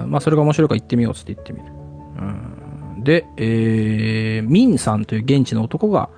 [0.09, 1.64] まあそれが面白いから行ってみようっつって行ってみる。
[1.66, 2.55] うん、
[3.07, 6.11] で、えー、ミンさんという現地の男が、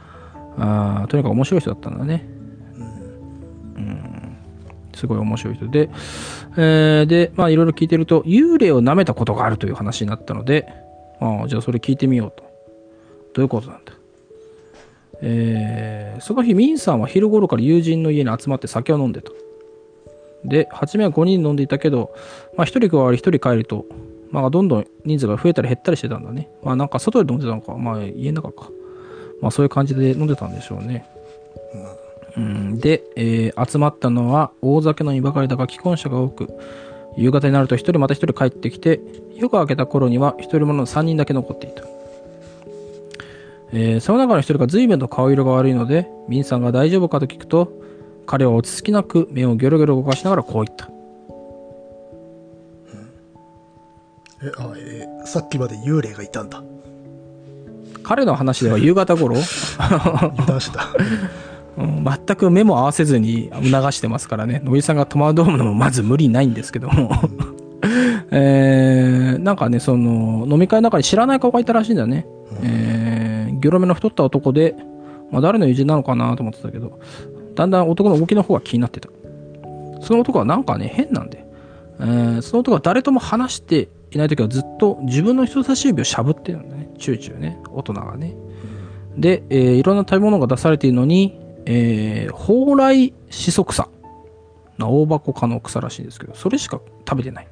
[0.57, 2.26] あとにかく面白い人だったんだね。
[3.76, 4.36] うん、
[4.95, 5.91] すごい面白い人で、
[6.57, 10.66] えーで、まあいろいろ聞いてると、幽霊を舐めたことがあるという話になったので、
[11.20, 12.43] あじゃあそれ聞いてみようと。
[13.34, 13.93] どういうことなんだ？
[15.20, 19.30] えーその日、ミンさんは昼頃から友人の家に集まって酒を飲んでた。
[20.45, 22.14] で、初めは5人飲んでいたけど、
[22.57, 23.84] まあ1人加わり1人帰ると、
[24.31, 26.51] まあどんどん人数が増えたり減ったりしてたんだね。
[26.62, 28.70] まあなんか外で飲んでたのか、まあ家の中か。
[29.41, 31.07] まあそういう感じで飲んでたんでしょうね。
[32.37, 36.49] うん、で、えー集まったのは大酒の居ばかりだが既婚者が多く、
[37.16, 39.01] 夕方になると一人また一人帰ってきて、
[39.35, 41.85] 夜が明けた頃には一人者の3人だけ残っていた。
[43.72, 47.72] えーその中の一人が随分と顔色が悪いので、ミンさんが大丈夫かと聞くと、
[48.26, 50.91] 彼は落ち着きなく目をギョロギョロ動かしながらこう言った。
[54.43, 56.62] えあえーさっきまで幽霊がいたんだ。
[58.03, 59.36] 彼の話では 夕方頃、
[59.78, 60.86] 油断してた。
[61.76, 64.61] うん全く目も合わせずに促してますからね。
[64.64, 67.11] 野木さんが戸惑うのもまず無理ないんですけども。
[68.30, 72.26] えーなんかね、その、飲み会の中に知らない顔がいたらしいんだよね。
[72.62, 74.74] えー、ギョロ目の太った男で、
[75.30, 76.99] まあ誰の友人なのかなと思ってたけど、
[77.55, 79.09] だんだん男の動きの方が気になってた。
[80.01, 81.45] その男はなんかね、変なんで。
[82.01, 86.91] えーその男は誰とも話していない時はずっと自分の人差し指をしゃぶってるんだね。
[86.99, 87.59] チューチューね。
[87.71, 88.35] 大人がね。
[89.17, 93.89] で、えーいろんな食べ物が出されているのに、えー、蓬莱しそ草。
[94.79, 97.49] な大箱科の草らしいんですけど、それしか食べてない。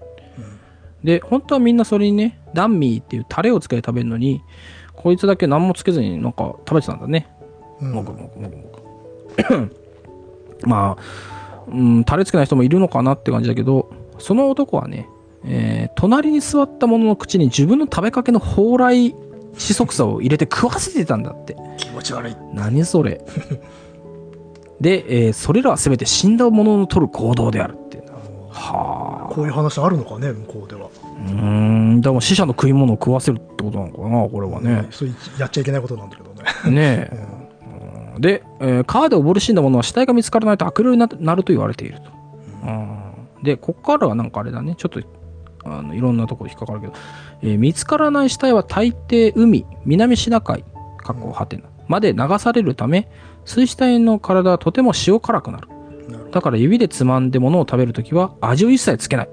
[1.05, 4.43] で、本当はみんなそれにね、ダンミーっていうタレをつけて食べるのに、
[4.95, 7.29] こいつだけ何もつけずになんか食べてたんだね。
[7.81, 8.63] うんもぐもぐもぐも
[10.63, 10.67] ぐ。
[10.67, 15.09] まあ、うん、タレつけない人もいるのかなって感じだけど、その男はね、
[15.47, 19.15] えー隣に座った者の口に自分の食べかけの蓬莱
[19.57, 21.57] 四足草を入れて食わせてたんだって。
[21.79, 22.37] 気持ち悪い。
[22.53, 23.21] 何それ。
[24.81, 28.13] で、えーそれらは全て死んだ者の取る行動であるっていうな。
[28.51, 29.35] はあ。
[29.35, 30.89] こういう話あるのかね、向こうでは。
[31.29, 31.33] うー
[31.97, 34.87] ん、でも死者の食い物を食わせるってことなのかな、これはね。
[34.91, 36.31] そうやっちゃいけないことなんだけど
[36.71, 36.77] ね。
[36.77, 37.17] ねえ。
[38.15, 42.11] うんで、えー川で溺れ死んだ者は死体が見つからないと悪霊にななると言われていると。
[42.67, 42.97] うん
[43.43, 45.01] で、ここからはなんかあれだね、ちょっと
[45.67, 46.93] あのいろんなところ引っかかるけど、
[47.43, 50.65] えー見つからない死体は大抵海、南シナ海、
[50.99, 53.09] 過去ハテナまで流されるため、
[53.45, 55.69] 水死体の体はとても塩辛くなる。
[56.33, 59.29] だから指でつまんで物を食べるときは味を一切つけない。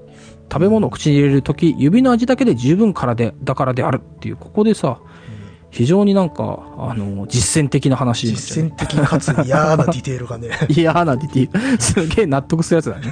[0.52, 4.98] 食べ物を口に入れるとき、指の味だけで十分からで、だからであるっていう、ここでさ、
[5.70, 10.50] 非常になんか、あの、実践的な話になっちゃう実践的かつ 嫌なディテールがね。
[10.68, 11.80] 嫌なディティール。
[11.80, 13.06] すげえ納得するやつだね。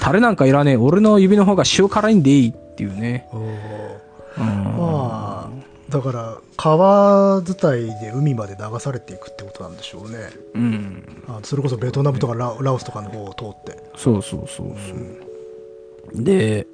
[0.00, 0.76] タレなんかいらねえ。
[0.76, 3.28] 俺の指の方が塩辛いんでいいっていうね。
[3.32, 4.42] うん。
[4.78, 5.50] まあ、
[5.88, 10.18] だから、川伝いで海まで流されていくってことなんでしょうね。
[10.54, 11.24] うん。
[11.26, 13.82] あそれこそベトナムとかララオスとかの方を通って。
[13.96, 16.22] そうそうそうそう。
[16.22, 16.66] で、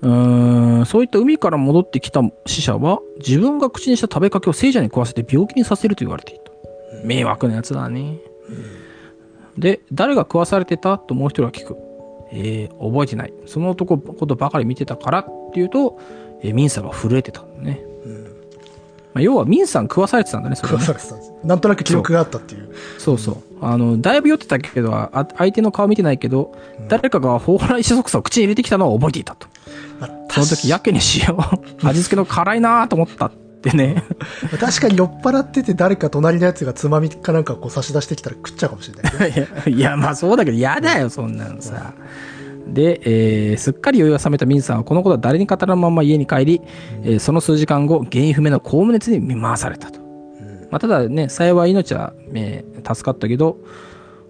[0.00, 6.50] うーん、そういった海から戻ってきた死者は、自分が口にした食べかけを聖者に食わせて病気にさせると言われていた。
[7.04, 8.18] 迷惑なやつだね。
[9.58, 11.76] で、誰が食わされてたともう一人が聞く。
[12.34, 13.34] えー、覚えてない。
[13.46, 15.98] その男のことばかり見てたからっていうと、
[16.42, 17.92] えーミンさんが震えてたんだね。
[19.14, 21.32] まあ、要はミンさん食わされてたんだね、それ食わされてたんです。
[21.44, 22.74] なんとなく記憶があったっていう。
[22.98, 23.36] そうそう。
[23.60, 26.54] あの、だいぶ酔ってたけど、あ相手の顔見てないけど、
[26.88, 29.46] 誰かが蓬莱四足草を口に入れてきたのは覚えていたと。
[30.00, 31.36] まあその時、やけに塩、
[31.86, 33.32] 味付けの辛いなと思ったっ
[33.62, 34.02] てね。
[34.58, 39.48] 確かに酔っ払ってて誰か隣のやつがつまみかなんかこう差し出してきたら食っちゃうかもしれないね。
[39.68, 41.92] いや、いやまあそうだけど、嫌だよ、そんなのさ。
[42.68, 46.60] で、えーすっかり酔いが覚めたミンさんはこのことは誰に語らぬまま家に帰り、
[47.02, 50.00] えーその数時間後、原因不明の高熱に見舞わされたと。
[50.70, 53.58] まあ、ただね、幸い命は、えー助かったけど、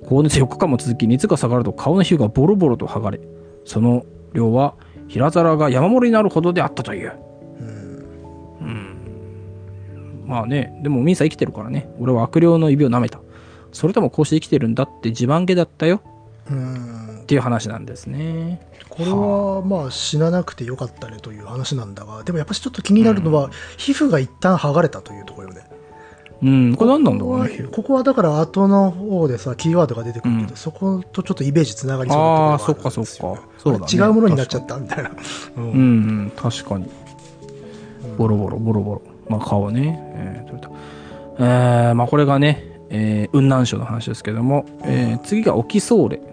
[0.06, 3.20] 高熱4日間も続き、熱が下がると顔の皮膚がボロボロと剥がれ、
[3.64, 4.74] その量は
[5.08, 7.12] 平皿が山盛りになるほどであったという。
[8.60, 8.96] うん。
[10.26, 13.20] まあね、でもミンさん生きてるからね、俺は悪霊の指を舐めた。
[13.72, 16.02] それともこうして生きてるんだって自慢げだったよ
[16.50, 17.11] うん。
[17.32, 18.60] っていう話なんですね。
[18.90, 25.62] これはまあ死ななくてよかったねという話なんだが、でもやっぱりちょっと気になるのは、皮膚が一旦剥がれたというところよね。
[26.42, 27.68] うん、これ何なんだろうここはね。
[27.72, 35.10] ここはだから後の方でさ、キーワードが出てくるけど、うんそことちょっとイメージつながりそうなところがあるんですよ、あーそっかそっかそうだね違うものになっちゃったみたいな。
[35.56, 35.78] うんうん、う
[36.24, 36.86] ん、確かに。
[38.18, 39.02] ボロボロ、ボロボロ。
[39.30, 39.98] まあ、顔ね。
[40.16, 40.70] えー、取れた。
[41.38, 46.31] えー、まあ、これがね、えー、雲南省の話ですけども、えー、次が沖ソーレ。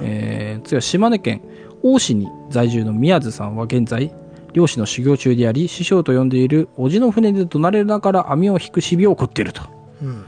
[0.00, 1.42] えー、次は島根県
[1.82, 4.14] 大市に在住の宮津さんは現在、
[4.54, 9.62] 漁師の修行中であり、師匠と呼んでいる叔父の船で怒鳴れながら網を引く死病を起こっていると。
[10.02, 10.24] うん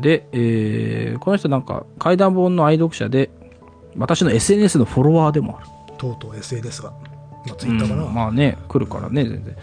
[0.00, 3.30] で、えーこの人なんか怪談本の愛読者で、
[3.96, 5.68] 私の SNS のフォロワーでもある。
[5.96, 8.04] とうとう SNS が、まあ、ツイッターかな。
[8.04, 9.56] うんまあね、来るからね、全然。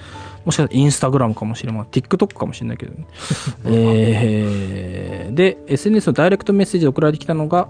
[0.46, 1.82] もしかしたらインスタグラムかもしれない。
[1.84, 3.06] TikTok かもしれないけどね。
[3.66, 7.68] えーで、SNS のダイレクトメッセージで送られてきたのが、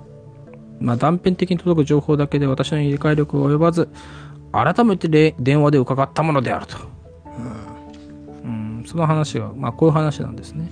[0.82, 3.88] まあ断片的に届く情報だけで私の理解力が及ばず、
[4.52, 6.78] 改めて電話で伺ったものであると。
[8.44, 10.72] うん、その話が、まあこういう話なんですね。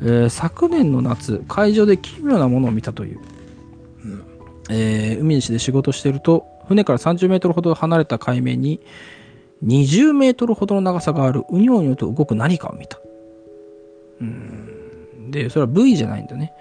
[0.00, 3.18] えー昨年の夏、海上で奇妙なものを見たという。
[4.70, 8.80] えー海西で仕事していると、船から30メートルほど離れた海面に、
[9.64, 12.98] 20メートルほどの長さがあるうにょうにょと動く何かを見た。
[14.20, 15.30] うん。
[15.30, 16.52] で、それは V じゃないんだね。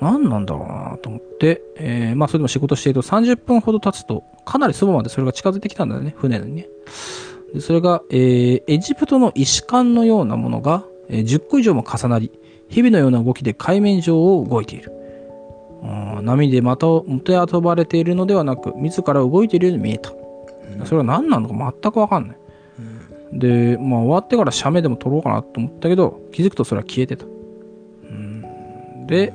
[0.00, 6.68] 何なんだろうなと思って、えーまあそれでも仕事していると30分ほど経つと、かなりそばまでそれが近づいてきたんだよね、船にね。
[7.54, 12.30] でそれが、えーエジプトの石棺のようなものが、えー10個以上も重なり、
[12.68, 14.92] 日々のような動きで海面上を動いている。
[15.82, 15.86] う
[16.22, 20.12] ん波でまたもてあそばれているのではなく、自ら動いているように見えた。
[20.84, 22.36] それは何なのか全くわかんない。
[23.32, 27.24] で、まあ終わってから写メでも撮ろうかなと思ったけど、気づくとそれは消えてた。
[27.24, 27.28] う
[28.08, 29.32] んで、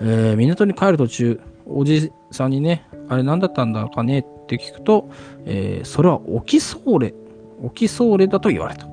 [0.00, 5.08] えー港に帰る途中、おじさんにね、あれ何だったんだかねって聞くと、
[5.44, 7.14] えーそれは沖ソーレ、
[7.62, 8.86] 沖ソーレだと言われた。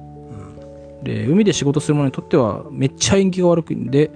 [1.04, 4.12] で、海で仕事する者にとってはめっちゃ縁起が悪くんで、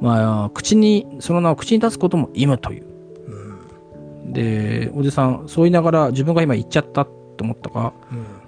[0.00, 2.84] まあ、口に、その名を口に出すことも意味という。
[4.32, 7.10] で、おじさん、そう言いながら自分が今言っちゃったと
[7.42, 7.92] 思ったが、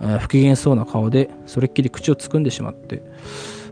[0.01, 3.03] うんえー不機嫌そうな顔でそれっきり口をつくんでしまって、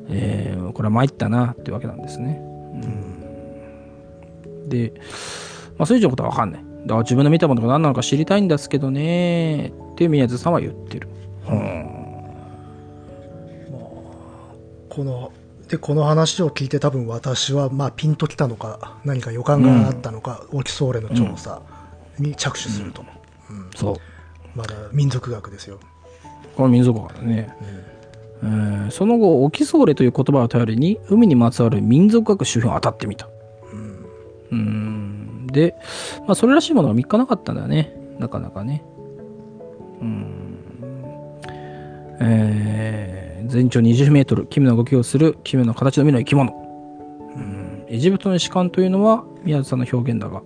[0.08, 2.40] えーこれは参ったなってわけなんですね。
[2.42, 3.13] うん
[4.68, 4.92] で、
[5.78, 6.64] まあ、それ以上のことは分かんない。
[6.84, 11.08] だから自分の見たものが何なのか知りたいんですけどねって宮津さんは言ってる。
[11.48, 11.94] うん
[14.90, 15.32] この
[15.68, 21.62] でこの話を聞いて多分私はまあピンときたのか何か予感があったのか、オキソーレの調査
[22.18, 23.04] に着手すると、
[23.50, 23.96] うんそう。
[24.54, 25.80] まだ民族学ですよ、
[26.56, 27.52] この民族学だね。
[27.60, 27.94] えー
[28.90, 33.26] その後、オキソーレという言葉を頼りに海にまつわる民族学周辺を当たってみた。
[34.54, 35.46] うーん。
[35.48, 35.74] で、
[36.26, 37.94] まあ、それらしいものが3日なかったんだよね。
[38.18, 38.84] なかなかね。
[40.00, 40.58] うーん。
[42.20, 46.52] えー全長20メートル、奇妙な動きをする奇妙な形の目の生き物。
[47.36, 50.42] うんエジプトの士官というのは宮津さんの表現だが、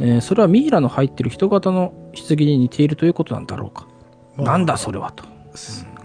[0.00, 1.92] えーそれはミイラの入っている人型の
[2.28, 3.86] 棺に似ているということなんだろうか。
[4.36, 5.24] まあなんだそれはと。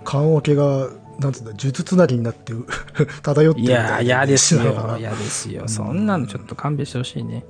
[0.03, 0.89] 棺桶が
[1.19, 2.65] なんつうんだ呪術つなぎになってう
[3.21, 5.63] 漂ってるいやー、嫌ですよ嫌ですよ。
[5.67, 7.43] そんなのちょっと勘弁してほしいね。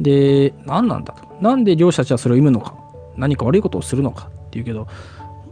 [0.00, 1.12] で、何なんだ？
[1.12, 1.20] と。
[1.40, 2.74] なんで漁師たちはそれを忌むのか？
[3.16, 4.28] 何か悪いことをするのか？
[4.46, 4.86] っていうけど、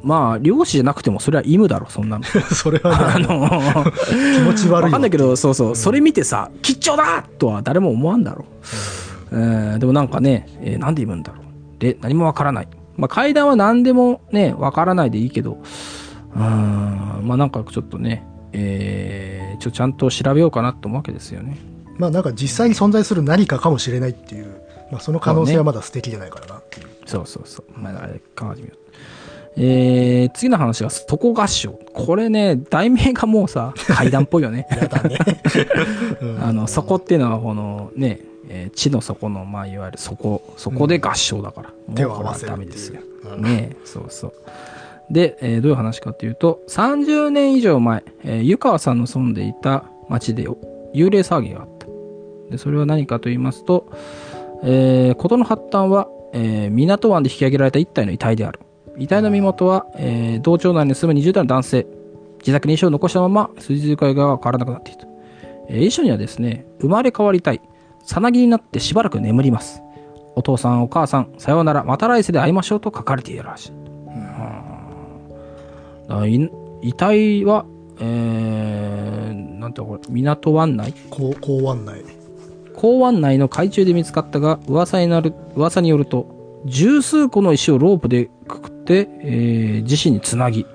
[0.03, 2.25] まあ、漁師じゃなくてもそれは忌むだろ、そんなの。
[2.55, 3.93] それはあねのー、
[4.37, 8.47] 気持ち悪いわかんないけど、そうそう、それ見てさ、吉兆だとは誰も思わんだろう。
[9.33, 11.81] えーでもなんかね、えーなんで言うんだろう。
[11.81, 12.69] で、何もわからない。
[12.97, 15.59] まあ、階段は何でもね、わからないでいいけど、
[16.35, 21.59] うーん、まあなんかちょっとね、えーちょちゃんと調べようかなと思うわけですよね。
[21.99, 27.79] まあなんか実際に存在する何かかもしれないっていう、まあ、その可能性はまだ素敵じゃないからなっていうそうそうそう。
[27.79, 28.79] まあ、あれ考えてみよう。
[29.57, 31.73] えー、次の話が、床合唱。
[31.93, 34.67] これね、題名がもうさ、 階段っぽいよね。
[36.41, 41.73] あの、底っていうのは、このね、えー地の底の、まあ、いわゆる底、底で合唱だから。
[41.95, 43.01] 手をもうこれは合わせるダメですよ。
[43.37, 44.33] うんねそうそう。
[45.11, 50.47] で、えーどういう話かというと、30年以上前、えー湯川さんの住んでいた町で
[50.95, 51.87] 幽霊騒ぎがあった。
[52.51, 53.91] で、それは何かと言いますと、
[54.63, 58.61] えー事の発端は、えー港湾で引き上げられた一体の遺体である。
[58.99, 61.87] 遺体の身元は、えー同町内に住む20代の男性。
[62.41, 65.07] 自宅に遺書を残したまま、数日間が変わらなくなっていた。
[65.69, 67.61] えー遺書にはですね、生まれ変わりたい。
[68.05, 69.83] さなぎになってしばらく眠ります。
[70.37, 73.73] お父さん、お母さん、さようなら、また来世で会いましょうと書かれているらしい。
[74.09, 74.70] だからい
[76.83, 77.67] 遺体は、
[78.01, 80.93] えー、なんてこれ、港湾内？
[81.11, 82.03] 港湾内
[82.75, 90.67] 港湾内の海中で見つかったが、噂になる、噂によると、十数個の石をロープでくくって、えー自身につなぎ、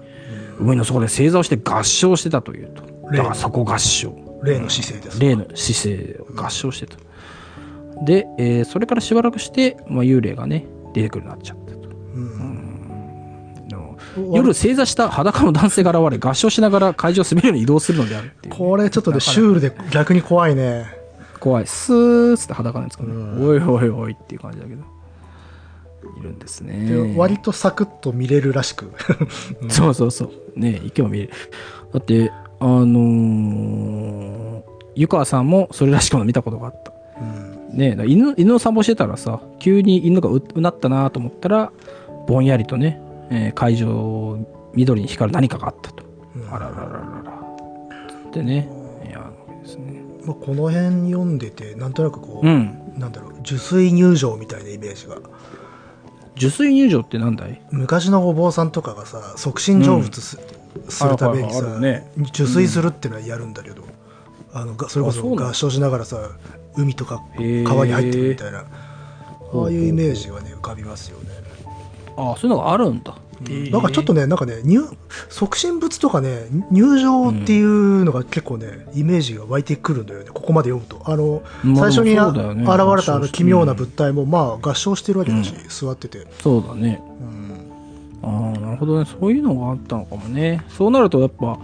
[0.59, 2.83] 海の底で正座をして合唱してたというと。
[3.11, 4.13] だからそこ合唱。
[4.43, 6.97] 例の姿勢です例の姿勢を合唱してた。
[8.05, 11.89] で、えーそれからしばらくして、まあ、幽霊がね、出てくるようになっちゃったと。
[11.89, 12.54] でも
[14.18, 20.86] 夜正座した裸の男性が現れ合唱しながら会場を滑るように移動するのであるっていうこれちょっとねシュールで逆に怖いね。
[21.39, 21.68] 怖い。
[21.68, 24.84] スーッつって裸なんですかね、おいおいおいっていう感じだけど。
[26.20, 28.91] いるんですでね割とサクッと見れるらしく。
[29.70, 30.59] そうそうそう。
[30.59, 31.34] ね池も見れる。
[31.93, 34.61] だってあのー
[34.97, 36.93] 湯川さんもそれらしきもの見たことがあった。
[37.22, 37.24] う
[37.74, 37.78] ん。
[37.78, 41.72] ねだから犬犬の散歩してたらさ急に犬がううなったなと思ったら
[42.28, 44.38] ぼんやりとね、えー会場
[44.73, 46.03] 緑に光る何かがあったと、
[46.36, 46.53] うん。
[46.53, 48.32] あららららら。
[48.32, 48.69] でね
[49.07, 49.32] いや
[49.63, 50.03] ですね。
[50.26, 52.93] まあ、この辺読んでてなんとなくこう、うん。
[52.97, 55.17] なんだろう受水入場みたいなイメージが。
[56.38, 57.61] 受水入場ってなんだい？
[57.71, 60.38] 昔のお坊さんとかがさ促進成仏す,、
[60.89, 62.11] するためにはいはいさ、ね。
[62.17, 63.84] 受水するってのはやるんだけど、
[64.51, 66.32] あのがそれこあそ合唱しながらさ
[66.76, 67.23] 海とか
[67.63, 68.65] 川に入ってるみたいな、あ
[69.65, 71.30] あいうイメージがね浮かびますよね、
[72.18, 73.16] ああそういうのがあるんだ、
[73.72, 74.82] なんかちょっとねなんかね入
[75.30, 80.30] 促進物とかね入場っていうのが結構ね、イメージが湧いてくるんだよね。
[80.34, 81.09] ここまで読むと。
[81.09, 82.36] あの、まあ最初に現
[82.97, 87.01] れたあの奇妙な物体も、まあ合唱してるわけだし、座ってて、そうだね。
[88.24, 88.30] うん。
[88.30, 89.05] ああなるほどね。
[89.05, 90.63] そういうのがあったのかもね。
[90.70, 91.59] そうなるとやっぱ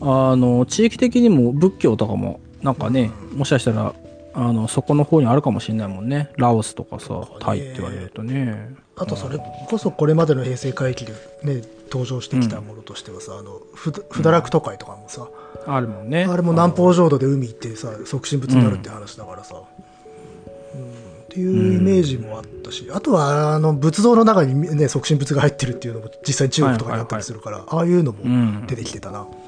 [0.00, 3.94] あの地域的にも仏教とかもなんかね、もしかしたら
[4.38, 6.30] あのそこの方にあるかもしれないもんね。
[6.36, 8.74] ラオスとかさタイって言われるとね。
[8.94, 11.12] あとそれこそこれまでの平成回帰で
[11.42, 15.26] ね登場してきたものとしてはさ、あのふふだらく都会とかもさ、
[15.66, 16.26] あるもんね。
[16.26, 19.62] あれも南方浄土で海行ってさ促進物になるって話だからさ、うん。
[19.62, 28.66] っていうイメージもあったし、あとはあの仏像の中に、ね、促進物が入ってるっていうのも実際に中国とかにあったりするから、ああいうのもん。
[28.66, 29.45] 出てきてたな、うん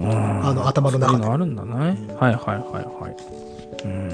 [0.00, 1.18] あの頭の中で。
[1.18, 2.54] そういうのあるんだね、はいはいはい
[3.02, 3.16] はい。
[3.84, 4.10] うん。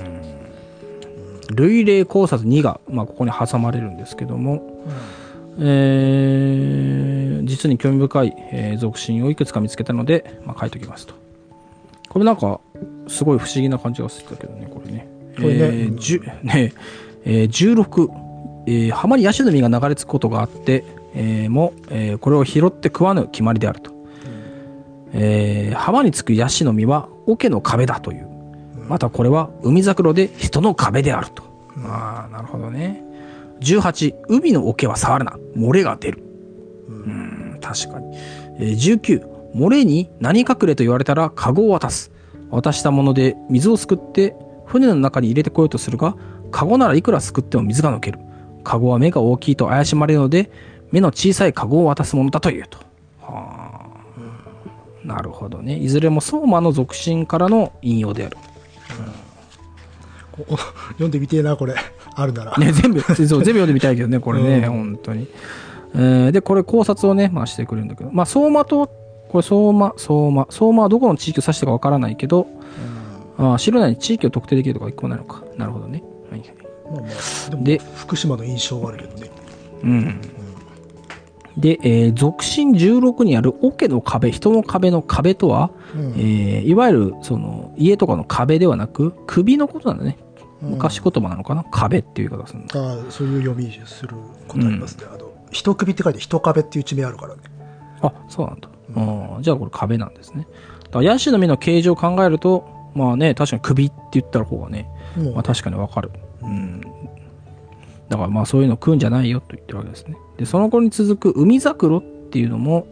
[1.54, 4.62] 類例考察2が、まあ、ここに挟まれるんですけども、
[5.58, 11.14] えー実に興味深い、えー俗信をいくつか見つけたので、まあ、書いておきますと。
[12.10, 12.60] これなんか、
[13.06, 15.08] すごい不思議な感じがするんだけどね、これね。
[15.36, 15.54] これね。
[15.54, 16.72] えーじゅね
[17.24, 18.10] えー16、
[18.66, 23.97] えー浜にヤシの実が流れ着くことがあって、えーも、えーこれを拾って食わぬ決まりであると。
[25.12, 28.28] えー浜につくヤシの実は桶の壁だという。
[28.88, 31.42] またこれは海桜で人の壁であると。
[31.84, 33.02] ああ、なるほどね。
[33.60, 35.38] 18、海の桶は触るな。
[35.56, 36.22] 漏れが出る。
[36.88, 38.16] うん、確かに。
[38.58, 42.10] えー19、漏れに何隠れと言われたらカゴを渡す。
[42.50, 44.34] 渡したもので水をすくって
[44.68, 46.16] 船の中に入れてこようとするが、
[46.50, 48.18] カゴならいくらすくっても水が抜ける。
[48.64, 50.50] カゴは目が大きいと怪しまれるので、
[50.90, 52.78] 目の小さいカゴを渡すものだというと。
[53.20, 53.57] はあ、
[55.08, 55.76] なるほどね。
[55.78, 58.36] いずれも相馬の俗信からの引用である。
[60.32, 61.74] ここ読んでみてえな、これ。
[62.14, 62.56] あるなら。
[62.58, 65.26] ね、全部、そう全部読んでみたいけどね、これね、うん本当に。
[65.94, 68.86] えーで、これ考察をね、まあしてくれるんだけど、まあ、相馬と、
[69.30, 72.46] これ相馬、相馬、相馬はどこの地域を指してるかわからないけど、
[73.38, 75.42] ああ城内に地域を特定できるとか一個ないのか。
[75.56, 76.02] なるほどね。
[76.30, 76.52] はいはい。
[76.92, 79.30] まあまあ、でもで福島の印象はあるけどね。
[79.84, 80.20] うん。
[81.58, 90.16] で、えー俗信16にある桶の壁、人の壁の壁とは、うんえーいわゆる、その、家とかの壁ではなく、首のことなんだね。
[90.22, 90.28] うん
[90.70, 92.66] 昔言葉なのかな、壁っていう言い方するの。
[92.88, 94.16] ああそういう読みする
[94.48, 95.04] ことありますね。
[95.08, 97.42] あの、人首って書いて人壁っていう地名あるからね。
[98.02, 98.68] あ、そうなんだ。
[99.36, 100.48] うん、じゃあこれ壁なんですね。
[100.84, 106.10] だからヤシの実の形状を考えると、まあね、確かに首って言った方がね、もうまあ確かにわかる。
[106.42, 106.80] うん。
[108.08, 110.16] だからまあそういうの食うんじゃないよと言ってるわけですね。
[110.38, 112.86] で、その頃に続く海桜っていうのも、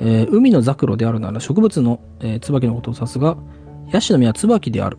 [0.00, 3.36] えー海の桜であるなら植物の、えー椿のことを指すが、
[3.92, 4.98] ヤシの実は椿である。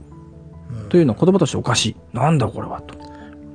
[0.90, 1.96] というのは言葉としておかしい。
[2.14, 2.96] なんだこれはと。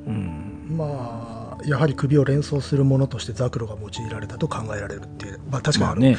[0.07, 0.67] うん。
[0.77, 5.41] まあ、やはり首を連想するものとしてザクロが用いられたと考えられるっていう。
[5.51, 6.17] まあ確かにあね、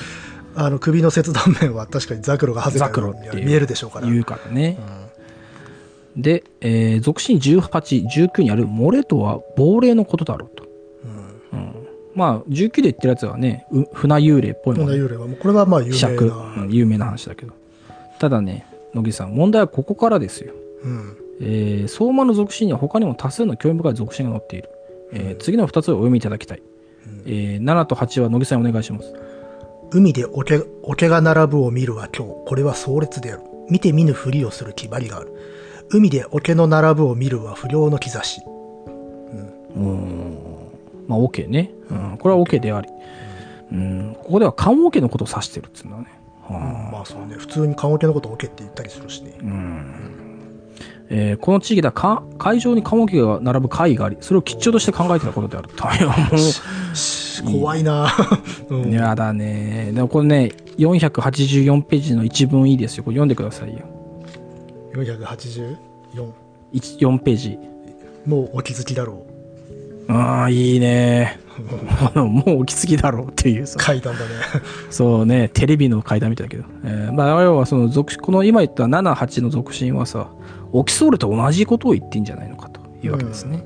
[0.55, 4.07] あの首の切断面は確かにザクロが外れたように見えるでしょうから。
[4.07, 4.77] 言うからね。
[6.15, 10.68] で、えー俗信18、19にある漏れとは亡霊のことだろうと。
[12.13, 14.93] うんまあ、19で言ってるやつはね、う船幽霊っぽいもんね。
[14.95, 16.35] 幽霊はもうこれはまあ有名尺、な。
[16.63, 17.53] うん有名な話だけど。
[18.19, 20.53] ただね、野木さん、問題はここからですよ。
[20.83, 21.17] うん。
[21.41, 24.69] えー相馬の俗信には他にも多数の興味深い俗信が載っている。
[25.13, 26.61] えー次の2つをお読みいただきたい。
[27.25, 29.13] えー7と8は野木さんお願いします。
[29.91, 33.43] 海で桶桶が並ぶを見るは今日、これは壮烈である。
[33.69, 35.33] 見て見ぬふりをする決まりがある。
[35.89, 38.41] 海で桶の並ぶを見るは不良の兆し。
[41.09, 41.71] まあ、OK ね。
[41.89, 42.87] うん、これは OK であり。
[43.71, 46.05] うん、ここでは棺桶のことを指してるっていうんだね。
[46.43, 49.33] はあまあそうね、普通に棺桶のことを桶って言ったりするしね。
[51.11, 55.69] えーこの地域ではか海上に棺桶が並ぶ海があり、それを吉兆として考えてたことである。
[55.75, 58.07] 大変もし怖いな
[58.69, 58.91] うう、ん。
[58.91, 59.91] やだね。
[59.93, 63.03] でもこれね、484ページの一文いいですよ。
[63.03, 63.79] これ読んでくださいよ。
[64.93, 65.77] 484。
[66.13, 67.57] 4ページ。
[68.25, 69.28] もうお気づきだろう。
[70.09, 71.39] ああ、いいね。
[71.99, 73.79] あのもうお気づきだろうっていうさ。
[73.79, 74.29] 階段だね。
[74.89, 76.63] そうね、テレビの階段みたいだけど。
[76.83, 80.29] えーまあ、要はその属、この今言った7、8の属神はさ、
[80.73, 83.63] 起きそうれと同じことを言ってんじゃないのかというわけですね。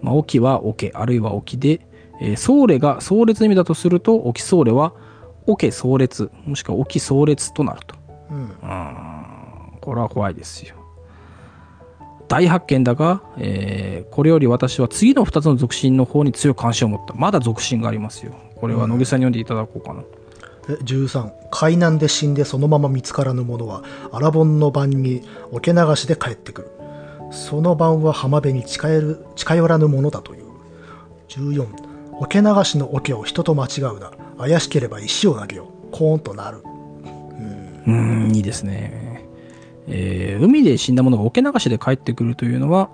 [0.00, 1.86] まあ、起きは起け、あるいは起きで、
[2.20, 4.94] えー、壮烈が壮烈の意味だとすると、起き壮烈は、
[5.46, 7.94] 起け壮烈、もしくは起き壮烈となると。
[8.30, 8.50] うん。
[9.80, 10.76] これは怖いですよ。
[12.28, 17.14] 大発見だが、えーこれより私は次の2つの属神の方に強い関心を持った。
[17.14, 18.34] まだ属神がありますよ。
[18.56, 20.02] これは野木さんに読んでいただこうかな。
[20.68, 25.22] え13海難で死んでそのまま見つからぬ者は荒盆の晩に
[25.52, 26.70] 桶流しで帰ってくる。
[27.30, 30.44] その晩は浜辺に近寄る近寄らぬものだという。
[31.28, 31.68] 14
[32.20, 34.10] 桶流しの桶を人と間違うな。
[34.36, 35.92] 怪しければ石を投げよう。
[35.92, 36.62] コーンとなる。
[37.86, 37.92] うー
[38.32, 39.07] ん、いいですね。
[39.88, 42.90] えー海で死んだ者が桶流しで帰ってくるというのは、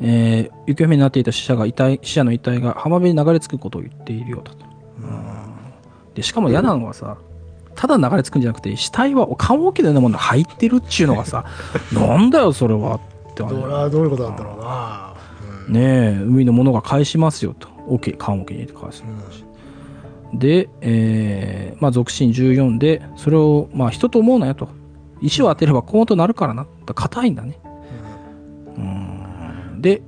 [0.00, 4.66] えー行方不明になっていた死者が遺体死者の遺体が浜辺に流れ着くことを言っているようだと。
[6.14, 7.18] でしかも嫌なのはさ、
[7.74, 11.44] ただ流れ着くんじゃなくて、死体は棺桶のようなものが入ってるっちゅうのがさ、
[11.92, 13.00] なんだよ、それはっ
[13.34, 15.14] てどどういうことなんだろうな、
[15.68, 17.68] ねえ、海のものが返しますよと。
[17.88, 19.04] 桶、棺桶に入れて返す。
[20.32, 24.68] で、えーまあ、属神14で、それを、まあ、人と思うなよと。
[25.24, 26.66] 石を当てれば高音となるからな。
[26.94, 27.58] 硬いんだね。
[28.76, 30.02] うんで、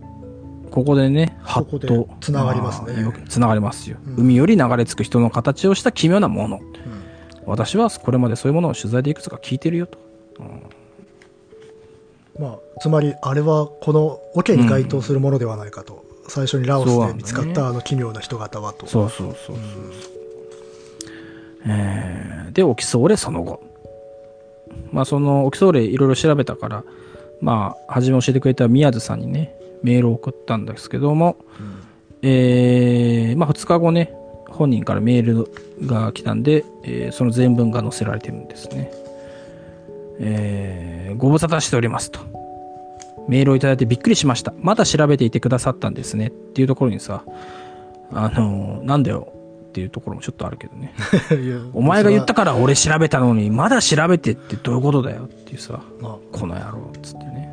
[0.70, 2.08] ここでね、はっここでと。
[2.20, 6.60] 繋がりますねあーよく繋がりますよ、うん海より流れ着く人の形をした奇妙なもの。
[7.46, 9.98] 私はこれまでそういうものを取材でいくつか聞いてるよと。
[12.38, 18.86] まあ、つまりあれはこの桶に該当するものではないかと、最初にラオスで見つかったあの奇妙な人型はと。
[18.86, 19.56] そうそうそうそう、
[21.66, 23.62] えーでオキソーレその後
[24.92, 26.84] まあそのオキソーレいろいろ調べたから
[27.40, 31.36] まあ初め教えてくれた宮津さんにねメールを送ったんですけども、
[32.22, 34.14] えーまあ2日後ね
[34.48, 38.90] 本人からメールが来たんで、えーその全文が載せられてるんですね。
[40.18, 42.20] えーご無沙汰しておりますと。
[43.28, 44.54] メールをいただいてびっくりしました。
[44.58, 47.24] まだ調べていてくださったんですねっていうところにさ
[48.12, 49.32] あのなんだよ
[49.76, 50.94] っていうところもちょっとあるけどね。
[51.74, 57.50] お前が言ったから俺調べたのにまだ調べてってどういうことだよっていうさまこの野郎っつってね。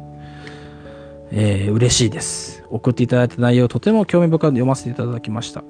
[1.34, 2.64] えー嬉しいです。
[2.70, 5.66] 送っていただいた内容とても興味深く読ませていただきました。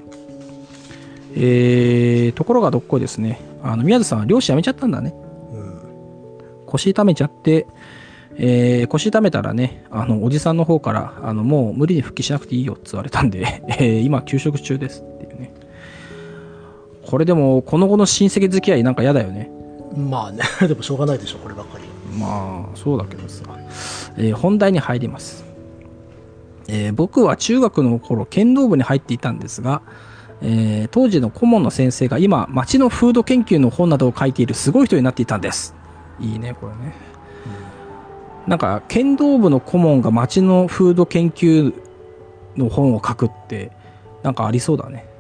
[1.35, 3.39] えーところがどっこいですね。
[3.63, 5.11] あの宮津さんは漁師辞めちゃったんだね。
[5.51, 5.79] あうん。
[6.67, 7.65] 腰痛めちゃって、
[8.37, 15.03] えー腰痛めたらね、あの、おじさんの方から、あの、もう無理に復帰しなくていいよって言われたんで、 えー今休職中です。
[17.13, 19.51] これでも、この後の親戚付き合いなんか嫌だよね。
[19.95, 21.83] まあね、 でもしょうがないでしょ、こればっかり。
[22.17, 23.43] まあ、そうだけどさ。
[24.17, 25.45] えー本題に入ります。
[26.67, 29.83] えー僕は中学の頃、剣道部に入っていたんですが、
[30.41, 35.75] えー当時の顧問の先生が今、町の風土研究の本などを書いているすごい人になっていたんです。
[36.19, 36.95] いいね、これね。
[38.47, 41.75] なんか、剣道部の顧問が町の風土研究
[42.57, 43.71] の本を書くって、
[44.23, 45.12] なんかありそうだね。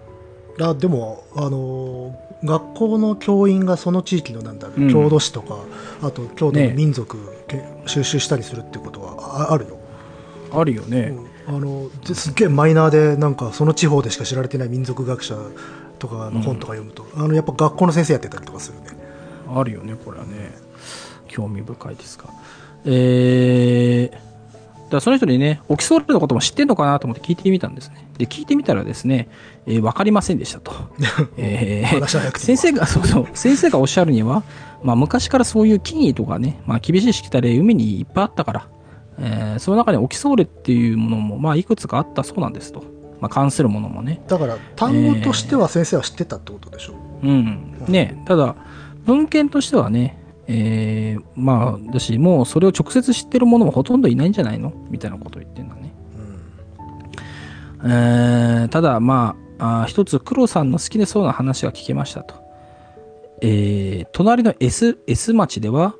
[0.59, 5.59] あでも、あのー学校の教員がその地域のなんだろう、うん郷土史とか、
[6.01, 9.77] あと郷土のね民族、け収集したりするってことはああるよ。
[10.51, 11.13] あるよね。
[11.15, 15.35] うんあのですっげえマイナーでなんかその地方でしか知られてない民族学者
[15.99, 18.87] とかの本とか読むと、あのやっぱ学校の先生やってたりとかするね
[19.53, 20.51] あるよね、これはね。
[21.27, 22.29] 興味深いですか。
[22.85, 24.17] えー、
[24.93, 28.07] だその人にね、オキソールのことも知ってんのかなと思って聞いてみたんですね。
[28.17, 29.27] で、聞いてみたらですね、
[29.65, 30.71] えー、わかりませんでしたと。
[31.37, 34.43] えー先生が、 そうそう、先生がおっしゃるには、
[34.83, 38.67] まあ昔からそういう金位とかね、まあ厳しいしきたり海にいっぱいあったから、
[39.19, 42.83] えーその中にオキソールっていうものも、まあいくつかあったそうなんですと。
[43.19, 44.21] まあ関するものもね。
[44.27, 47.75] だから単語としては先生は知ってたってことでしょ、うん。
[47.87, 48.55] ねただ、
[49.05, 54.73] 文献としてはね、えー、まあ、だし、もうそれを直接知ってる者もほとんどいないんじゃないの？
[54.89, 55.93] みたいなことを言ってんだね。
[57.85, 62.35] えー、ただ、まあ、あー一つ黒さんの好きでそうな話が聞けましたと。
[63.41, 65.95] えー、隣の S, S 町では、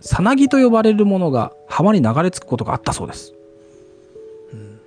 [0.00, 3.34] さなぎと呼ばれるものが浜に流れ着くことがあったそうです。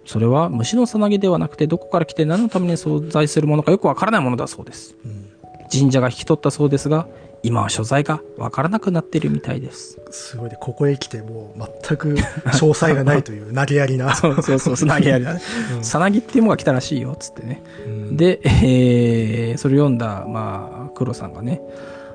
[0.05, 4.95] それは虫のさなぎではなくて、どこから来て何のために存在するものかよくわからないものだそうです。
[5.03, 5.25] うん
[5.71, 7.07] 神社が引き取ったそうですが、
[7.45, 10.01] 今は所在がわからなくなっているみたいです。
[10.09, 12.15] すごいねここへ来てもう全く
[12.49, 15.41] 詳細がないという投げやりなそうそうそう、つなぎやりだね。
[15.77, 17.61] うんさなぎっていうものが来たらしいよ、つってね。
[17.85, 21.61] うんで、えーそれを読んだ、まあ、黒さんがね、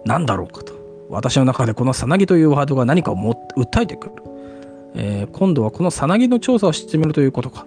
[0.05, 0.73] 何だろうかと。
[1.09, 4.13] 私の中でこのさなぎというワードが何かをも訴えてくる。
[4.97, 7.67] えー今度はこのさなぎの調査をしてみるということか。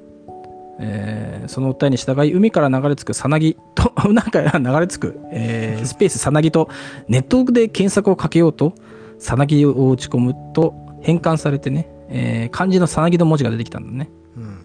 [0.80, 6.70] えーその訴えに従い、海から流れ着くさなぎと、 なんか流れ着く、えースペースさなぎと、
[7.08, 8.74] ネットで検索をかけようと、
[9.20, 14.10] さなぎを打ち込むと、変換されてね、えー漢字のさなぎの文字が出てきたんだね。
[14.38, 14.58] うん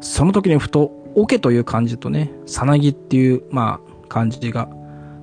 [0.00, 4.68] その時にふと、オケという漢字とね、さなぎっていう、まあ、漢字が、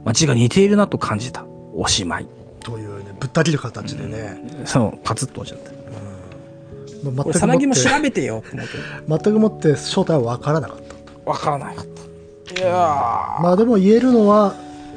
[0.03, 1.45] まあ、字が似ているなと感じた。
[1.73, 2.27] おしまい。
[2.59, 5.72] というねぶった切る形でね、そう、パツッと落ちちゃった。
[7.11, 11.29] まあこれ、さなぎも調全べてよって思っ全くもって正体は分からなかった。
[11.29, 11.93] わからなかった。
[12.53, 12.71] いや
[13.41, 14.55] まあでも言えるのは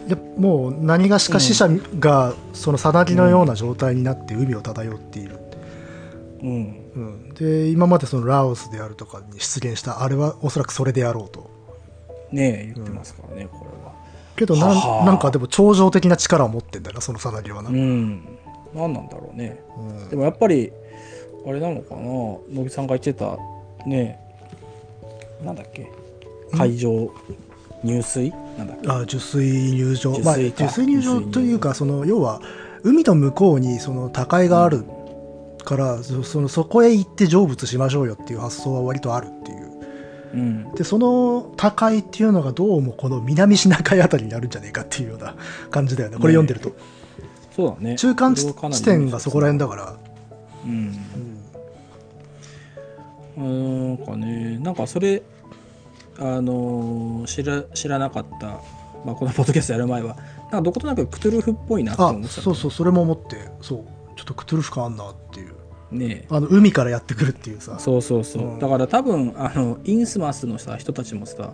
[0.09, 6.86] やもう何がしか死者がそのさなぎのような状態になって海を漂っている、ー、うん。
[6.96, 11.50] うん、で今までそのラオスであるとかに出現したあれはおそらくそれであろうと。
[12.32, 13.92] ねえ、言ってますからね、これは。
[14.36, 18.38] けどななんかでも超常的な力を持ってんだよなそのさなぎはな、うん。
[18.74, 19.62] 何なんだろうね。
[19.78, 20.09] うん。
[20.09, 20.72] でもやっぱり、
[21.47, 23.36] あれなのかな、野木さんが言ってた、
[23.86, 24.18] ね
[25.42, 25.90] え、なんだっけ、
[26.53, 27.11] 海上
[27.84, 28.30] 入水？
[28.59, 28.88] なんだっけ？
[28.90, 30.18] あ受水入場。
[30.20, 30.64] まあ、受水か。
[30.64, 32.40] 受水入場というかその要は
[32.82, 34.84] 海の向こうにその高海がある。
[35.64, 39.72] から、そそのそこへ行って成仏しましょうよっていう発想は割とあるっていう。
[40.34, 40.72] うん。
[40.74, 45.34] でその高いっていうのがどうもこの南シナ海あたりになるんじゃねえかっていうような
[45.72, 46.18] 感じだよね。
[46.18, 46.70] これ読んでると、
[47.51, 47.97] そうだね。
[47.97, 48.44] 中間地
[48.84, 49.97] 点がそこら辺だから、
[50.64, 50.94] うん。
[53.37, 55.22] なんかね、なんかそれ、
[56.18, 58.47] あのー知ら知らなかった、
[59.05, 62.41] まあ、このポッドキャストやる前は、なんかどことなくクトゥルフっぽいなってあ思ってた。
[62.41, 63.84] そうそうそれも思ってそう
[64.16, 65.55] ちょっとクトゥルフ感あんなっていう、
[65.93, 67.78] ねあの海からやってくるっていうさ。
[67.78, 68.59] そうそうそう、うん。
[68.59, 71.53] だから多分あのインスマスのさ人たちもさ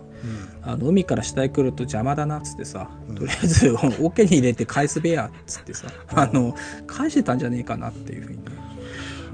[0.63, 0.71] うん。
[0.71, 3.15] あの海から下へ来ると邪魔だなっつってさ、うん。
[3.15, 6.55] とりあえず桶に入れて返すべやっつってさ、あの
[6.87, 8.51] 返してたんじゃねえかなっていうふうにね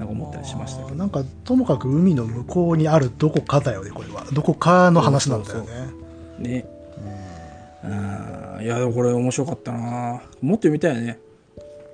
[0.00, 0.96] なんか思ったりしましたけど。
[0.96, 4.24] なんかともかく海の向こうにあるどこかだよねこれは。
[4.32, 5.66] どこかの話なんだよね。
[6.38, 6.64] ね。
[7.84, 7.88] う
[8.62, 8.64] ん。
[8.64, 10.22] いやでもこれ面白かったな。
[10.40, 11.18] もっと読みたいよね。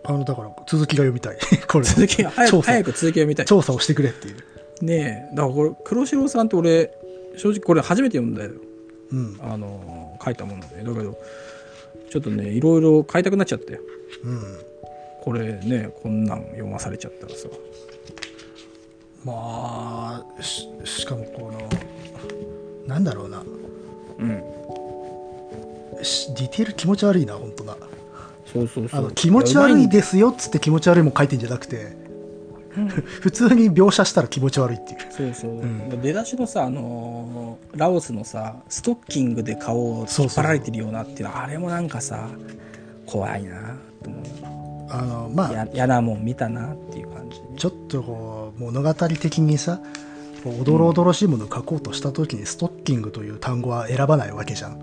[0.04, 1.38] あのだから続きが読みたい。
[1.66, 1.84] これ。
[1.84, 3.46] 続き早く早く続き読みたい。
[3.46, 4.36] 調査をしてくれっていう。
[4.84, 6.92] ねえだからこれ黒城さんって俺
[7.36, 8.52] 正直これ初めて読んだよ。
[9.10, 9.36] うん。
[9.42, 10.76] あの書いたもので。
[10.76, 11.18] だけど
[12.08, 13.80] ちょっとねいろいろ買いたくなっちゃって。
[14.22, 14.42] うん。
[15.26, 17.48] これねこんなん読まされちゃったらさ
[19.26, 21.68] まあししかもこの
[22.86, 23.42] なんだろうな。
[24.18, 24.42] うん。
[26.02, 27.76] しディテール気持ち悪いな本当な。
[28.46, 29.00] そうそうそう。
[29.00, 31.96] あの気持ち悪いでですよっつって気持ち悪いもん書いてんじゃなくて
[33.20, 34.98] 普通に描写したら気持ち悪いっていう。
[35.10, 36.00] そうそう、ん。
[36.00, 42.28] 出だしのさあのーラオスのさストッキングで顔を引っ張られてるようなっていうのあれもなんかさ
[43.04, 47.40] 怖いなと思あのまあ嫌なもん見たなっていう感じ。
[47.56, 49.80] ちょっとこう物語的にさ
[50.44, 54.78] おどろおどろしいものを書こうとした時にストッキングという単語は選ばないわけじゃん。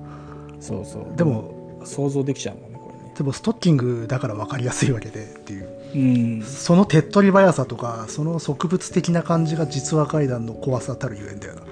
[0.60, 1.16] そうそう。
[1.16, 3.14] でも想像できちゃうもんねこれね。
[3.16, 5.70] でもストッキングだから分かりやすいわけでっていう。
[5.96, 5.98] う
[6.40, 6.44] ん。
[6.44, 11.68] その手っ取り早さとかその植物的な感じが実話怪談の怖さたるゆえんだよな、ね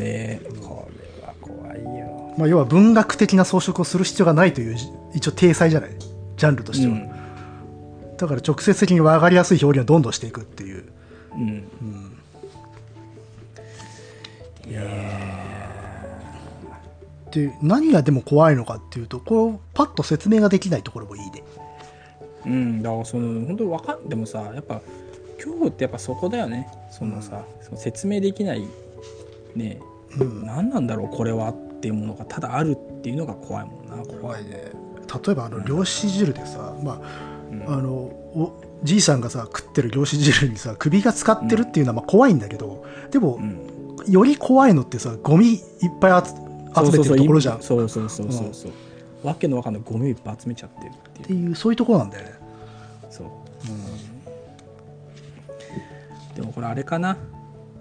[0.00, 0.88] えこ
[1.20, 2.34] れは怖いよ。
[2.36, 4.76] まあ、要は文学的な装飾をする必要がないという
[5.14, 5.90] 一応体裁じゃない？
[6.36, 6.94] ジャンルとしては、
[8.16, 10.84] だから直接的に分かりやすい表現をどんどんしていくっていう、
[11.32, 12.18] うん、うん。
[14.66, 14.72] うん、
[17.30, 21.42] で何がでも怖いのかっていうとこうパッと説明ができないところもいいね。
[22.46, 24.80] うん、だからその本当にわかんでもさやっぱ
[25.36, 26.68] 恐怖ってやっぱそこだよね。
[26.90, 28.66] そのさ、その説明できない
[29.54, 29.80] ね。
[30.18, 30.46] うん。
[30.46, 34.70] 何なんだろうこれはっていうものがただあるっていうのが怖いもんな怖いね。
[35.24, 37.00] 例えばあの漁師汁でさ、ま
[37.60, 37.72] うん。
[37.72, 43.70] ああのおじいさんがさ食ってる漁師汁にさ首が使ってるっていうのはまあ怖いんだけど、でも、うん。
[44.08, 45.60] より怖いのってさゴミいっ
[45.98, 46.32] ぱい集
[46.74, 47.56] 集めてるところじゃん。
[47.56, 48.72] っそうそうそうそうそうそう
[49.26, 51.26] わけのわかんないゴミをいっぱい集めちゃってるっていう。
[51.26, 52.34] ていうそういうところなんだよね、
[53.10, 53.28] そう。
[56.36, 57.16] でもこれあれかな。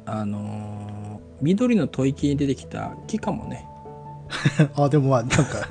[0.05, 1.03] あのー
[1.43, 3.67] 緑の吐息に出てきた木かもね。
[4.76, 5.67] あでもまあなんか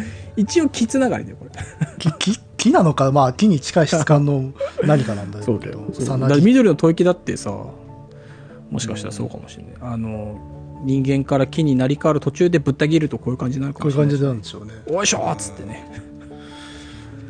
[0.36, 1.50] 一応木つながりだよこれ。
[1.98, 4.52] 木木木なのかまあ木に近い質感の
[4.84, 5.52] 何かなんだけど
[5.92, 6.18] そう。
[6.20, 7.50] だから緑の吐息だってさ
[8.70, 10.38] もしかしたらそうかもしれない、あの
[10.84, 14.98] 人間から木になり変わる途中でぶった切るとこういう感じになるかこういうもしれない感じなんでしょうね。
[14.98, 15.88] おいしょーっつってね。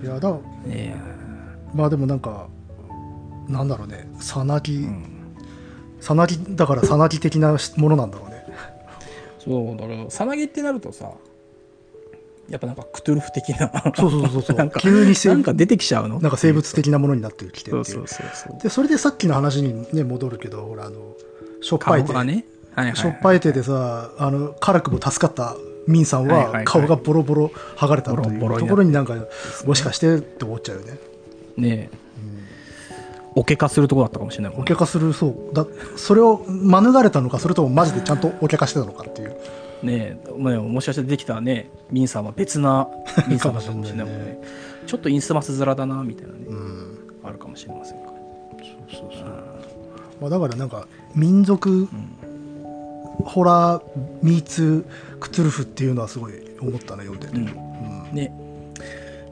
[0.02, 0.30] いやだ
[0.64, 0.94] ね
[1.74, 2.48] まあでもなんか
[3.48, 4.08] なんだろうね。
[4.18, 4.86] さなぎ、
[6.00, 8.44] さなぎだからさなぎ的なものなんだろうね。
[9.38, 11.10] そうだからさなぎってなるとさ
[12.48, 13.70] やっぱなんかクトゥルフ的な。
[13.96, 14.56] そうそうそうそう。
[14.56, 16.20] なんか急に生なんか出てきちゃうの？
[16.20, 17.96] なんか生物的なものになってきてそうっていう。
[17.96, 21.14] そうそうそうでそれでさっきの話にね戻るけどほらあの
[21.60, 22.44] しょっぱい手、顔がね。
[22.74, 28.40] はいはい、はい、しょっぱい手でさあの辛くも助かったミンさんは顔がボロボロ剥がれたという。
[28.40, 29.14] ところになんか
[29.64, 30.98] もしかしてって思っちゃうよね。
[31.56, 32.06] ねえ。
[33.38, 34.58] おけかするとこだったかもしれないね。
[34.58, 35.54] おけかするそう。
[35.54, 35.66] だ
[35.96, 39.36] それを免れたのかそれともマジでちゃんとおけかしてたのかっていう
[39.86, 42.88] ねえまあもしかしてできたねミンさんは別な
[43.28, 44.38] ミンさんかもしれないもんね。
[44.86, 46.98] ちょっとインスマス面だなみたいなね、うん。
[47.24, 48.06] あるかもしれませんか。
[48.06, 48.12] ら
[48.88, 49.46] そうそう
[50.20, 51.88] まあ、だからなんか民族
[53.24, 53.82] ホラー
[54.22, 54.86] ミーツ
[55.20, 57.42] クトゥルフっていうのはすごい思ったな読んでて、うん。
[57.42, 58.14] うん。
[58.14, 58.32] ね。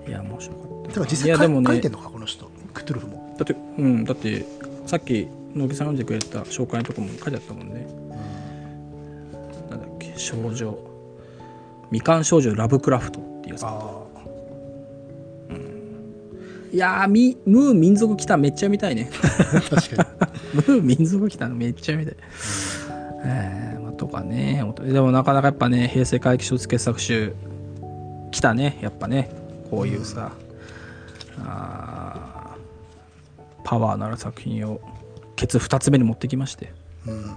[0.06, 1.66] いや面白かったてか実際かいやでもね。
[1.68, 2.50] 書いてんのかこの人。
[2.74, 4.04] クトゥルフも、だってうん。
[4.04, 4.44] だって
[4.86, 7.86] さっき野木さん読んでくれた紹介のとこも書いてあったもんね
[10.16, 10.78] 少女。
[11.90, 13.64] みかん少女ラブクラフトっていうやつ。
[13.64, 14.04] あ
[16.72, 19.08] いやーみムー民族来ためっちゃ見たいね。
[19.22, 20.08] あ 確かに。
[20.54, 22.16] ムー民族来たのめっちゃ見たい、
[23.24, 24.64] えーまあ、とかね。
[24.80, 27.32] でもなかなかやっぱね平成回帰小説傑作集
[28.32, 28.78] 来たね。
[28.80, 29.30] やっぱね。
[29.70, 30.32] こういうさ、
[31.44, 34.80] あーパワーのある作品を
[35.36, 36.72] ケツ2つ目に持ってきまして。
[37.06, 37.36] うん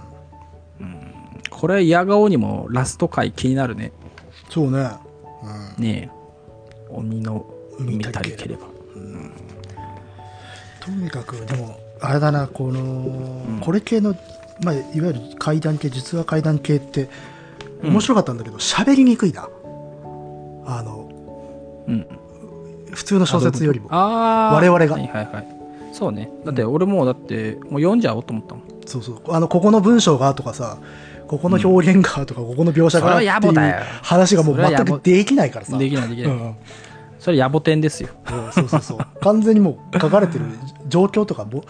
[1.49, 3.91] これ矢顔にもラスト回気になるね。
[4.49, 4.89] そうね、
[5.77, 6.17] うん、ねえ。
[6.89, 7.45] 鬼の
[7.79, 8.67] 海たりければ。
[10.79, 14.15] とにかくでもあれだなこの、これ系の、
[14.63, 17.09] まあ、いわゆる怪談系実話怪談系って
[17.83, 17.91] うん。
[17.91, 19.49] 面白かったんだけど喋、りにくいな。
[20.65, 21.09] あの
[21.87, 22.07] うん。
[22.91, 23.89] 普通の小説よりも。
[23.91, 24.93] ああ我々が。
[24.93, 25.47] はいはいはい。
[25.93, 26.31] そうね。
[26.45, 28.63] だって俺もうだってもう読んじゃおうと思ったもん。
[28.85, 29.21] そうそう。
[29.29, 30.77] あのここの文章がとかさ
[31.27, 35.77] ここの表現がとか、ここの描写がっていう話がもう全くできないからさ。
[35.77, 36.41] できないできない、うん。
[36.41, 36.55] うん
[37.19, 38.09] それ野暮天ですよ。
[38.51, 38.99] そうそうそう。
[39.21, 40.45] 完全にもう書かれてる
[40.87, 41.65] 状況とかも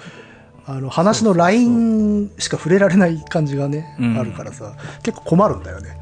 [0.65, 4.19] あの話のラインしか触れられない感じがねうん。
[4.19, 4.75] あるからさ。
[5.03, 5.97] 結構困るんだよね。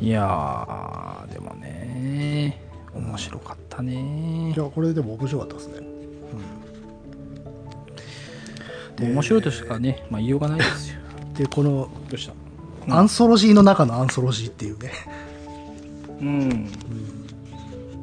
[0.00, 2.62] いやーでもね
[2.94, 4.52] 面白かったね。
[4.54, 5.90] いやこれでも面白かったですね。
[9.00, 10.99] 面白いとしかね、まあ、言いようがないですよ
[11.40, 12.28] でこのどうし
[12.86, 12.94] た？
[12.94, 14.92] アンソロジーの中のアンソロジーっていうね。
[16.20, 16.68] うん、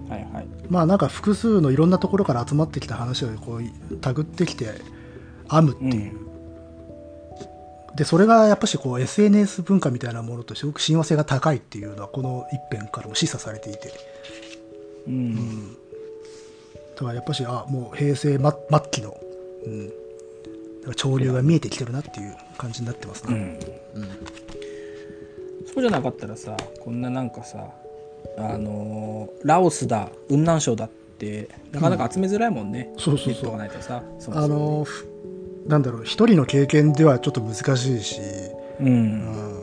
[0.09, 0.47] はいはい。
[0.69, 4.81] まあなんか複数のいろんなところから集まってきた話をこうたぐってきて
[5.51, 6.13] 編むっていう、
[7.95, 13.93] でそれがやっぱしこう SNS 文化みたいなものとすごく親和性が高いっていうのはこの一編からも示唆されていて。
[15.07, 18.51] うん、だからやっぱしあもう平成末末
[18.91, 19.15] 期の、
[19.65, 19.91] うん、
[20.95, 23.59] 潮流が見えてきてるなっていう感じになってますね、
[25.65, 27.67] そうじゃなかったらさこんななんかさ
[28.37, 33.33] あのーラオスだ雲南省だってなかなか集めづらいもんね、そうそうそう。
[33.33, 34.45] ネットがないとさそもそも。
[34.45, 35.07] あのふ
[35.67, 38.21] なんだろう一人の経験ではちょっと難しいし、
[38.79, 39.61] ううんん、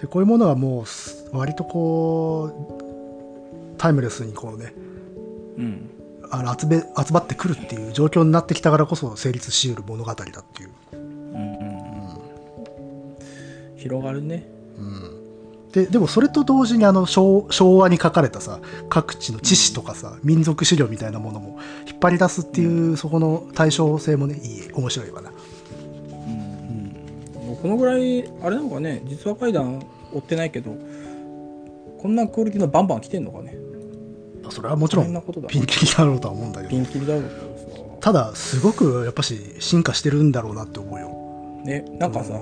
[0.00, 4.74] でこういうものはもうす割とこうタイムレスにこうね
[5.56, 5.90] うん
[6.32, 11.00] あの集め集まってくるっていう状況になってきたからこそ成立しうる物語だっていう、うん
[11.34, 11.62] うん
[13.76, 14.46] 広がるね。
[15.72, 25.30] ででもそれと同時にあの昭昭和に書かれたさ各地の知識とかさ、民族資料みたいなものも引っ張り出すっていう、そこの対称性もねいい面白いわな。
[27.60, 29.02] このぐらいあれなのかね。
[29.06, 30.76] 実話怪談追ってないけど
[31.98, 33.56] こんなクオリティのバンバン来てんのかね
[34.50, 37.98] それはもちろんピンキリだろうとは思うんだけど。
[38.00, 41.06] ただすごくやっぱし進化してるんだろうなって思うよ。
[41.64, 42.40] さねなんかさ、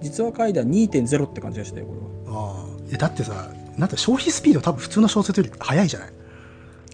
[0.00, 1.94] 実話怪談2.0って感じがしたよこ
[2.26, 2.40] れは。
[2.40, 2.66] ああ。
[2.90, 6.12] えだってさなんて消費スピード多分普通の小説より速いじゃない？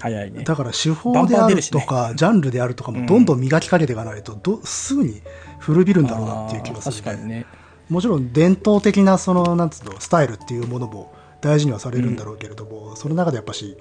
[0.00, 0.44] 早いね。
[0.44, 1.80] だから手法であるバン出るしね。
[1.80, 5.22] とか、ジャンルであるとかもどんどん磨きかけていかないとどすぐに
[5.58, 7.46] 古びるんだろうなっていう気がする、あー確かにね。
[7.88, 13.76] もちろん伝統的なそのなんつうのスタイルっていうものも大事にはされるんだろうけれども、その中でやっぱし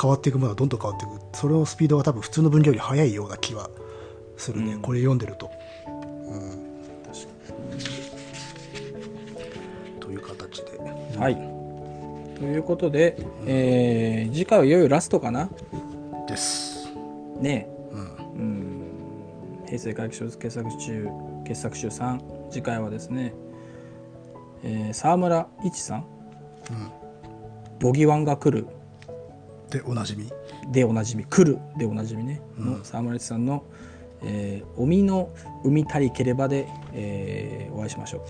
[0.00, 1.20] 変わっていくものはどんどん変わっていく。
[1.36, 3.68] それのスピードが多分普通の分量より速いような気は
[4.36, 4.80] するね、うん。
[4.80, 5.50] これ読んでると。
[10.00, 10.78] という形で。
[11.18, 11.36] はい。
[12.38, 13.16] ということで、
[13.46, 15.50] えー次回はいよいよラストかな？
[16.28, 16.88] です。
[17.40, 17.68] ね。
[17.92, 18.00] うん。
[18.00, 18.82] うん。
[19.66, 21.08] 平成回帰小説傑作集
[21.44, 22.20] 傑作集3
[22.50, 23.34] 次回はですね、
[24.62, 26.04] えー沢村一さん、
[27.80, 28.66] ボギワンが来る
[29.70, 30.30] でおなじみ。
[30.72, 33.64] でおなじみ来るでおなじみね、の沢村一さんの
[34.22, 35.30] 「えー、おみの
[35.64, 38.24] 海たりければで」えーお会いしましょ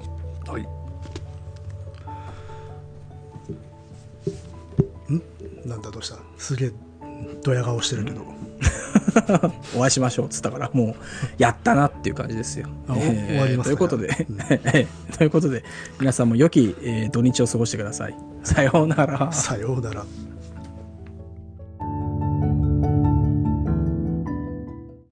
[0.47, 0.62] うはい。
[5.12, 5.23] ん？
[5.69, 6.19] なんだどうした？
[6.36, 6.73] すげえ
[7.43, 8.23] ドヤ顔してるけど。
[9.77, 10.94] お会いしましょうっつったからもう
[11.39, 12.69] やったなっていう感じですよ。
[12.86, 14.27] あお終わりますかということで、
[15.19, 15.65] ということで
[15.98, 18.16] 皆さんも良き、えー土日を過ごしてください。
[18.44, 19.32] さようなら。
[19.32, 20.05] さようなら。